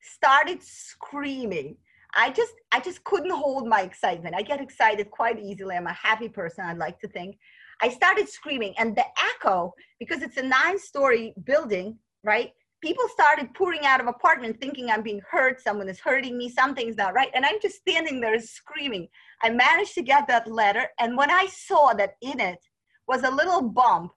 started 0.00 0.62
screaming. 0.62 1.76
I 2.16 2.30
just 2.30 2.52
I 2.72 2.80
just 2.80 3.04
couldn't 3.04 3.30
hold 3.30 3.66
my 3.68 3.82
excitement. 3.82 4.34
I 4.34 4.42
get 4.42 4.60
excited 4.60 5.10
quite 5.10 5.38
easily. 5.38 5.76
I'm 5.76 5.86
a 5.86 5.92
happy 5.92 6.28
person, 6.28 6.64
I'd 6.64 6.78
like 6.78 7.00
to 7.00 7.08
think. 7.08 7.36
I 7.82 7.88
started 7.88 8.28
screaming 8.28 8.74
and 8.78 8.96
the 8.96 9.04
echo 9.34 9.74
because 9.98 10.22
it's 10.22 10.36
a 10.36 10.42
nine-story 10.42 11.34
building, 11.44 11.98
right? 12.22 12.52
people 12.84 13.08
started 13.08 13.54
pouring 13.54 13.86
out 13.86 13.98
of 13.98 14.06
apartment 14.06 14.60
thinking 14.60 14.90
i'm 14.90 15.02
being 15.02 15.22
hurt 15.30 15.58
someone 15.58 15.88
is 15.88 15.98
hurting 15.98 16.36
me 16.36 16.50
something's 16.50 16.96
not 16.96 17.14
right 17.14 17.30
and 17.34 17.46
i'm 17.46 17.58
just 17.62 17.76
standing 17.76 18.20
there 18.20 18.38
screaming 18.38 19.08
i 19.42 19.48
managed 19.48 19.94
to 19.94 20.02
get 20.02 20.28
that 20.28 20.46
letter 20.50 20.86
and 21.00 21.16
when 21.16 21.30
i 21.30 21.46
saw 21.46 21.94
that 21.94 22.14
in 22.20 22.38
it 22.38 22.58
was 23.08 23.22
a 23.22 23.30
little 23.30 23.62
bump 23.62 24.12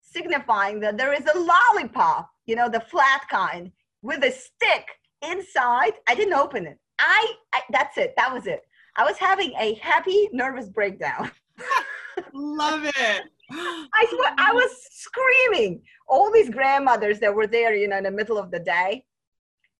signifying 0.00 0.80
that 0.80 0.96
there 0.96 1.12
is 1.12 1.26
a 1.34 1.38
lollipop 1.38 2.30
you 2.46 2.56
know 2.56 2.70
the 2.70 2.80
flat 2.80 3.20
kind 3.30 3.70
with 4.00 4.24
a 4.24 4.32
stick 4.32 4.86
inside 5.30 5.92
i 6.08 6.14
didn't 6.14 6.40
open 6.44 6.66
it 6.66 6.78
i, 6.98 7.32
I 7.52 7.60
that's 7.70 7.98
it 7.98 8.14
that 8.16 8.32
was 8.32 8.46
it 8.46 8.62
i 8.96 9.04
was 9.04 9.16
having 9.18 9.52
a 9.58 9.74
happy 9.74 10.28
nervous 10.32 10.68
breakdown 10.68 11.30
love 12.32 12.84
it 12.84 13.22
I 13.50 14.06
swear, 14.10 14.34
I 14.38 14.52
was 14.52 14.70
screaming. 14.90 15.82
All 16.08 16.32
these 16.32 16.50
grandmothers 16.50 17.20
that 17.20 17.34
were 17.34 17.46
there, 17.46 17.74
you 17.74 17.88
know, 17.88 17.98
in 17.98 18.04
the 18.04 18.10
middle 18.10 18.38
of 18.38 18.50
the 18.50 18.58
day, 18.58 19.04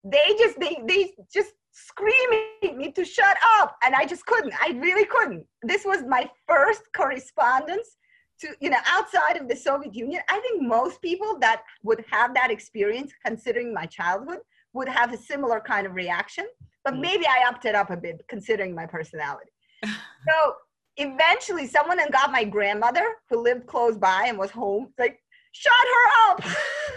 they 0.05 0.37
just 0.39 0.59
they 0.61 0.79
they 0.87 1.13
just 1.33 1.53
screaming 1.73 2.79
me 2.79 2.93
to 2.93 3.05
shut 3.05 3.37
up, 3.59 3.77
and 3.85 3.95
I 3.95 4.07
just 4.07 4.25
couldn't. 4.27 4.53
I 4.61 4.71
really 4.79 5.05
couldn't. 5.05 5.47
This 5.63 5.85
was 5.85 6.05
my 6.07 6.31
first 6.47 6.83
correspondence 6.95 7.97
to 8.41 8.49
you 8.61 8.71
know 8.71 8.79
outside 8.87 9.37
of 9.37 9.49
the 9.49 9.57
Soviet 9.57 9.95
Union. 9.95 10.23
I 10.29 10.39
think 10.41 10.63
most 10.63 11.03
people 11.03 11.39
that 11.41 11.63
would 11.83 12.05
have 12.11 12.35
that 12.35 12.51
experience, 12.51 13.13
considering 13.25 13.75
my 13.75 13.87
childhood, 13.87 14.39
would 14.75 14.89
have 14.89 15.13
a 15.13 15.19
similar 15.19 15.61
kind 15.61 15.87
of 15.87 15.95
reaction. 15.95 16.47
But 16.87 16.95
mm. 16.95 17.01
maybe 17.01 17.27
I 17.27 17.47
upped 17.49 17.67
it 17.67 17.75
up 17.75 17.91
a 17.91 17.97
bit, 17.97 18.25
considering 18.29 18.75
my 18.75 18.87
personality. 18.87 19.51
so 19.85 20.55
eventually 20.97 21.67
someone 21.67 22.01
and 22.01 22.13
got 22.13 22.33
my 22.33 22.45
grandmother 22.45 23.05
who 23.29 23.43
lived 23.43 23.67
close 23.67 23.99
by 23.99 24.27
and 24.29 24.39
was 24.39 24.51
home 24.51 24.89
like 24.99 25.19
shut 25.53 25.73
her 25.73 26.31
up 26.31 26.45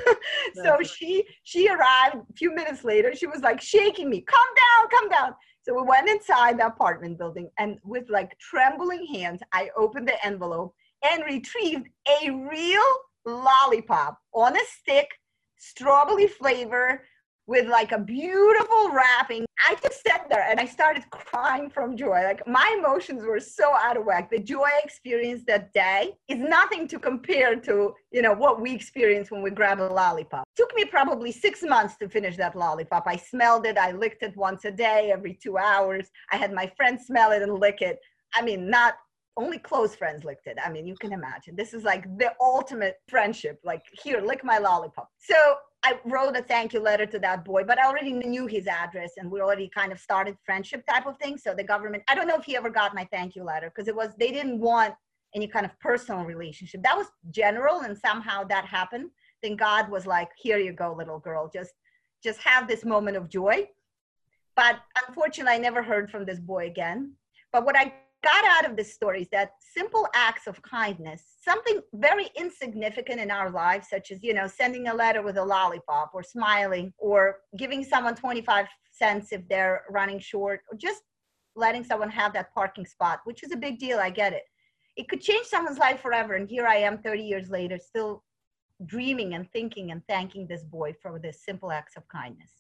so 0.64 0.78
she 0.84 1.26
she 1.44 1.68
arrived 1.68 2.16
a 2.16 2.34
few 2.38 2.54
minutes 2.56 2.84
later 2.84 3.14
she 3.14 3.28
was 3.28 3.42
like 3.42 3.60
shaking 3.60 4.10
me 4.10 4.22
come 4.22 4.40
down 4.56 4.90
come 4.90 5.10
down 5.10 5.36
so 5.64 5.74
we 5.74 5.82
went 5.82 6.10
inside 6.10 6.58
the 6.58 6.66
apartment 6.66 7.18
building 7.18 7.50
and 7.60 7.78
with 7.84 8.10
like 8.10 8.38
trembling 8.40 9.06
hands 9.06 9.42
i 9.52 9.70
opened 9.78 10.08
the 10.08 10.26
envelope 10.26 10.74
and 11.10 11.24
retrieved 11.26 11.88
a 12.22 12.30
real 12.30 12.84
lollipop 13.26 14.18
on 14.34 14.56
a 14.56 14.66
stick 14.80 15.10
strawberry 15.58 16.28
flavor 16.28 17.04
with 17.50 17.68
like 17.68 17.92
a 17.92 17.98
beautiful 17.98 18.92
wrapping. 18.92 19.44
I 19.68 19.76
just 19.82 20.04
sat 20.08 20.30
there 20.30 20.46
and 20.48 20.60
I 20.60 20.68
started 20.68 21.10
crying 21.10 21.68
from 21.68 21.98
joy. 21.98 22.22
Like 22.24 22.46
my 22.46 22.76
emotions 22.78 23.24
were 23.24 23.40
so 23.40 23.74
out 23.74 23.98
of 23.98 24.06
whack. 24.06 24.30
The 24.30 24.38
joy 24.38 24.66
I 24.66 24.82
experienced 24.84 25.48
that 25.48 25.74
day 25.74 26.12
is 26.28 26.38
nothing 26.38 26.88
to 26.90 27.00
compare 27.00 27.56
to, 27.62 27.96
you 28.12 28.22
know, 28.22 28.34
what 28.34 28.62
we 28.62 28.72
experience 28.72 29.32
when 29.32 29.42
we 29.42 29.50
grab 29.50 29.80
a 29.80 29.82
lollipop. 29.82 30.44
It 30.56 30.62
took 30.62 30.76
me 30.76 30.86
probably 30.86 31.32
six 31.32 31.64
months 31.64 31.98
to 31.98 32.08
finish 32.08 32.38
that 32.38 32.56
lollipop. 32.56 33.06
I 33.08 33.16
smelled 33.16 33.66
it, 33.66 33.80
I 33.80 33.94
licked 33.94 34.22
it 34.22 34.38
once 34.38 34.66
a 34.66 34.72
day, 34.72 35.10
every 35.12 35.34
two 35.34 35.58
hours. 35.58 36.08
I 36.32 36.38
had 36.38 36.54
my 36.54 36.72
friends 36.78 37.08
smell 37.08 37.32
it 37.32 37.42
and 37.42 37.56
lick 37.56 37.82
it. 37.82 37.98
I 38.36 38.44
mean, 38.44 38.70
not 38.70 38.94
only 39.38 39.58
close 39.58 39.96
friends 39.96 40.24
licked 40.24 40.48
it. 40.48 40.58
I 40.64 40.70
mean, 40.70 40.86
you 40.86 40.96
can 41.00 41.14
imagine. 41.14 41.56
This 41.56 41.74
is 41.74 41.84
like 41.84 42.04
the 42.18 42.34
ultimate 42.42 42.98
friendship. 43.08 43.60
Like, 43.64 43.84
here, 44.04 44.22
lick 44.22 44.44
my 44.44 44.58
lollipop. 44.58 45.10
So 45.18 45.36
I 45.84 45.98
wrote 46.04 46.36
a 46.36 46.42
thank 46.42 46.74
you 46.74 46.82
letter 46.82 47.06
to 47.06 47.20
that 47.20 47.46
boy, 47.46 47.64
but 47.64 47.80
I 47.80 47.88
already 47.88 48.12
knew 48.12 48.48
his 48.48 48.68
address 48.68 49.14
and 49.18 49.32
we 49.32 49.40
already 49.40 49.70
kind 49.70 49.92
of 49.92 50.00
started 50.00 50.36
friendship 50.46 50.84
type 50.86 51.06
of 51.06 51.18
thing. 51.18 51.38
So 51.38 51.54
the 51.54 51.64
government, 51.64 52.04
I 52.10 52.16
don't 52.16 52.28
know 52.28 52.36
if 52.36 52.44
he 52.44 52.58
ever 52.58 52.70
got 52.70 52.94
my 52.94 53.08
thank 53.12 53.36
you 53.36 53.44
letter 53.44 53.72
because 53.74 53.88
it 53.88 53.96
was, 53.96 54.10
they 54.20 54.32
didn't 54.32 54.60
want 54.60 54.94
any 55.36 55.48
kind 55.48 55.66
of 55.66 55.80
personal 55.80 56.26
relationship. 56.26 56.84
That 56.84 56.98
was 56.98 57.08
general 57.32 57.82
and 57.82 57.98
somehow 57.98 58.44
that 58.46 58.66
happened. 58.66 59.10
Then 59.42 59.56
God 59.56 59.90
was 59.90 60.06
like, 60.06 60.30
here 60.38 60.58
you 60.58 60.74
go, 60.74 60.94
little 60.94 61.20
girl, 61.20 61.50
just, 61.54 61.72
just 62.22 62.40
have 62.42 62.68
this 62.68 62.84
moment 62.84 63.16
of 63.16 63.30
joy. 63.30 63.70
But 64.58 64.80
unfortunately, 65.08 65.54
I 65.54 65.60
never 65.60 65.82
heard 65.82 66.12
from 66.12 66.26
this 66.26 66.40
boy 66.40 66.68
again. 66.68 67.14
But 67.54 67.64
what 67.64 67.78
I 67.78 67.94
got 68.24 68.46
out 68.46 68.70
of 68.70 68.76
this 68.76 68.94
story 68.94 69.22
is 69.22 69.30
that 69.32 69.52
simple 69.76 70.08
acts 70.14 70.48
of 70.48 70.62
kindness, 70.62 71.24
something 71.42 71.82
very 71.94 72.30
insignificant 72.36 73.20
in 73.20 73.32
our 73.32 73.50
lives, 73.50 73.88
such 73.90 74.12
as, 74.12 74.24
you 74.24 74.34
know, 74.34 74.48
sending 74.48 74.88
a 74.88 74.94
letter 74.94 75.22
with 75.22 75.38
a 75.38 75.44
lollipop 75.44 76.12
or 76.14 76.24
smiling 76.24 76.94
or 76.98 77.38
giving 77.58 77.84
someone 77.84 78.16
25 78.16 78.68
cents 78.92 79.32
if 79.32 79.48
they're 79.48 79.84
running 79.90 80.20
short 80.20 80.62
or 80.72 80.78
just 80.78 81.04
letting 81.56 81.84
someone 81.84 82.10
have 82.10 82.34
that 82.34 82.54
parking 82.54 82.86
spot, 82.86 83.20
which 83.24 83.44
is 83.44 83.52
a 83.52 83.58
big 83.58 83.80
deal. 83.80 84.00
I 84.00 84.10
get 84.10 84.34
it. 84.34 84.44
It 84.98 85.08
could 85.08 85.22
change 85.22 85.48
someone's 85.48 85.78
life 85.78 86.02
forever. 86.02 86.36
And 86.36 86.50
here 86.50 86.68
I 86.68 86.76
am 86.78 86.98
30 86.98 87.24
years 87.24 87.50
later, 87.50 87.78
still 87.78 88.24
dreaming 88.86 89.34
and 89.34 89.50
thinking 89.52 89.92
and 89.92 90.02
thanking 90.08 90.48
this 90.48 90.64
boy 90.64 90.94
for 91.02 91.20
this 91.20 91.44
simple 91.44 91.72
acts 91.72 91.96
of 91.96 92.08
kindness. 92.08 92.52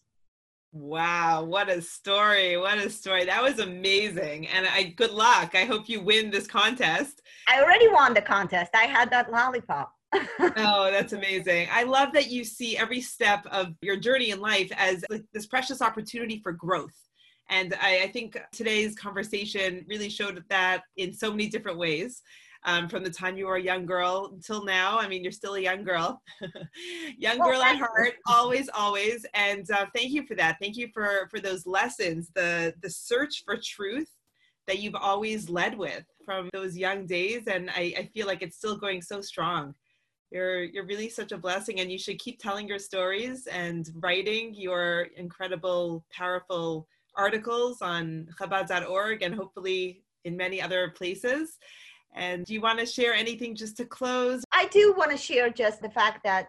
Wow, 0.71 1.43
what 1.43 1.69
a 1.69 1.81
story. 1.81 2.55
What 2.57 2.77
a 2.77 2.89
story. 2.89 3.25
That 3.25 3.41
was 3.41 3.59
amazing. 3.59 4.47
And 4.47 4.67
I 4.67 4.93
good 4.95 5.11
luck. 5.11 5.55
I 5.55 5.65
hope 5.65 5.89
you 5.89 6.01
win 6.01 6.29
this 6.29 6.45
contest. 6.45 7.21
I 7.47 7.61
already 7.61 7.87
won 7.87 8.13
the 8.13 8.21
contest. 8.21 8.71
I 8.75 8.83
had 8.83 9.09
that 9.09 9.31
lollipop. 9.31 9.91
oh, 10.13 10.89
that's 10.91 11.13
amazing. 11.13 11.67
I 11.71 11.83
love 11.83 12.13
that 12.13 12.29
you 12.29 12.43
see 12.43 12.77
every 12.77 13.01
step 13.01 13.45
of 13.47 13.73
your 13.81 13.95
journey 13.95 14.31
in 14.31 14.39
life 14.39 14.71
as 14.75 15.03
like 15.09 15.23
this 15.33 15.47
precious 15.47 15.81
opportunity 15.81 16.39
for 16.41 16.51
growth. 16.51 16.95
And 17.49 17.73
I, 17.81 18.03
I 18.03 18.07
think 18.07 18.39
today's 18.51 18.95
conversation 18.95 19.85
really 19.87 20.09
showed 20.09 20.43
that 20.49 20.83
in 20.97 21.13
so 21.13 21.31
many 21.31 21.47
different 21.47 21.79
ways 21.79 22.21
um, 22.65 22.89
from 22.89 23.03
the 23.03 23.09
time 23.09 23.37
you 23.37 23.47
were 23.47 23.55
a 23.55 23.61
young 23.61 23.85
girl 23.85 24.31
until 24.33 24.63
now. 24.63 24.99
I 24.99 25.07
mean, 25.07 25.23
you're 25.23 25.31
still 25.31 25.55
a 25.55 25.61
young 25.61 25.83
girl, 25.83 26.21
young 27.17 27.39
girl 27.39 27.61
at 27.61 27.77
heart, 27.77 28.15
always, 28.27 28.69
always. 28.73 29.25
And 29.33 29.69
uh, 29.71 29.85
thank 29.95 30.11
you 30.11 30.25
for 30.25 30.35
that. 30.35 30.57
Thank 30.61 30.75
you 30.75 30.89
for 30.93 31.27
for 31.31 31.39
those 31.39 31.65
lessons, 31.65 32.29
the 32.35 32.73
the 32.81 32.89
search 32.89 33.43
for 33.45 33.57
truth 33.63 34.09
that 34.67 34.79
you've 34.79 34.95
always 34.95 35.49
led 35.49 35.77
with 35.77 36.03
from 36.23 36.49
those 36.53 36.77
young 36.77 37.07
days. 37.07 37.47
And 37.47 37.71
I, 37.71 37.93
I 37.97 38.09
feel 38.13 38.27
like 38.27 38.43
it's 38.43 38.57
still 38.57 38.77
going 38.77 39.01
so 39.01 39.21
strong. 39.21 39.73
You're 40.29 40.63
you're 40.63 40.85
really 40.85 41.09
such 41.09 41.31
a 41.31 41.37
blessing, 41.37 41.79
and 41.79 41.91
you 41.91 41.97
should 41.97 42.19
keep 42.19 42.39
telling 42.39 42.67
your 42.67 42.77
stories 42.77 43.47
and 43.47 43.89
writing 43.95 44.53
your 44.53 45.07
incredible, 45.15 46.05
powerful 46.11 46.87
articles 47.15 47.81
on 47.81 48.27
Chabad.org 48.39 49.23
and 49.23 49.33
hopefully 49.33 50.03
in 50.25 50.37
many 50.37 50.61
other 50.61 50.89
places. 50.91 51.57
And 52.15 52.45
do 52.45 52.53
you 52.53 52.61
want 52.61 52.79
to 52.79 52.85
share 52.85 53.13
anything 53.13 53.55
just 53.55 53.77
to 53.77 53.85
close? 53.85 54.43
I 54.51 54.67
do 54.67 54.93
want 54.97 55.11
to 55.11 55.17
share 55.17 55.49
just 55.49 55.81
the 55.81 55.89
fact 55.89 56.23
that 56.23 56.47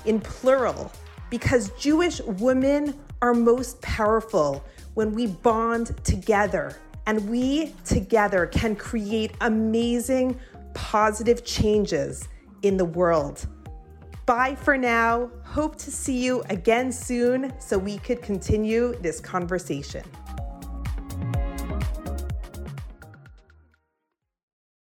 in 0.05 0.19
plural 0.19 0.91
because 1.29 1.71
Jewish 1.79 2.21
women 2.21 2.97
are 3.21 3.33
most 3.33 3.81
powerful 3.81 4.63
when 4.93 5.13
we 5.13 5.27
bond 5.27 5.95
together 6.03 6.77
and 7.05 7.29
we 7.29 7.73
together 7.85 8.45
can 8.47 8.75
create 8.75 9.31
amazing 9.41 10.39
positive 10.73 11.43
changes 11.43 12.27
in 12.61 12.77
the 12.77 12.85
world. 12.85 13.47
Bye 14.25 14.55
for 14.55 14.77
now. 14.77 15.29
Hope 15.43 15.75
to 15.77 15.91
see 15.91 16.23
you 16.23 16.43
again 16.49 16.91
soon 16.91 17.53
so 17.59 17.77
we 17.77 17.97
could 17.97 18.21
continue 18.21 18.95
this 19.01 19.19
conversation. 19.19 20.03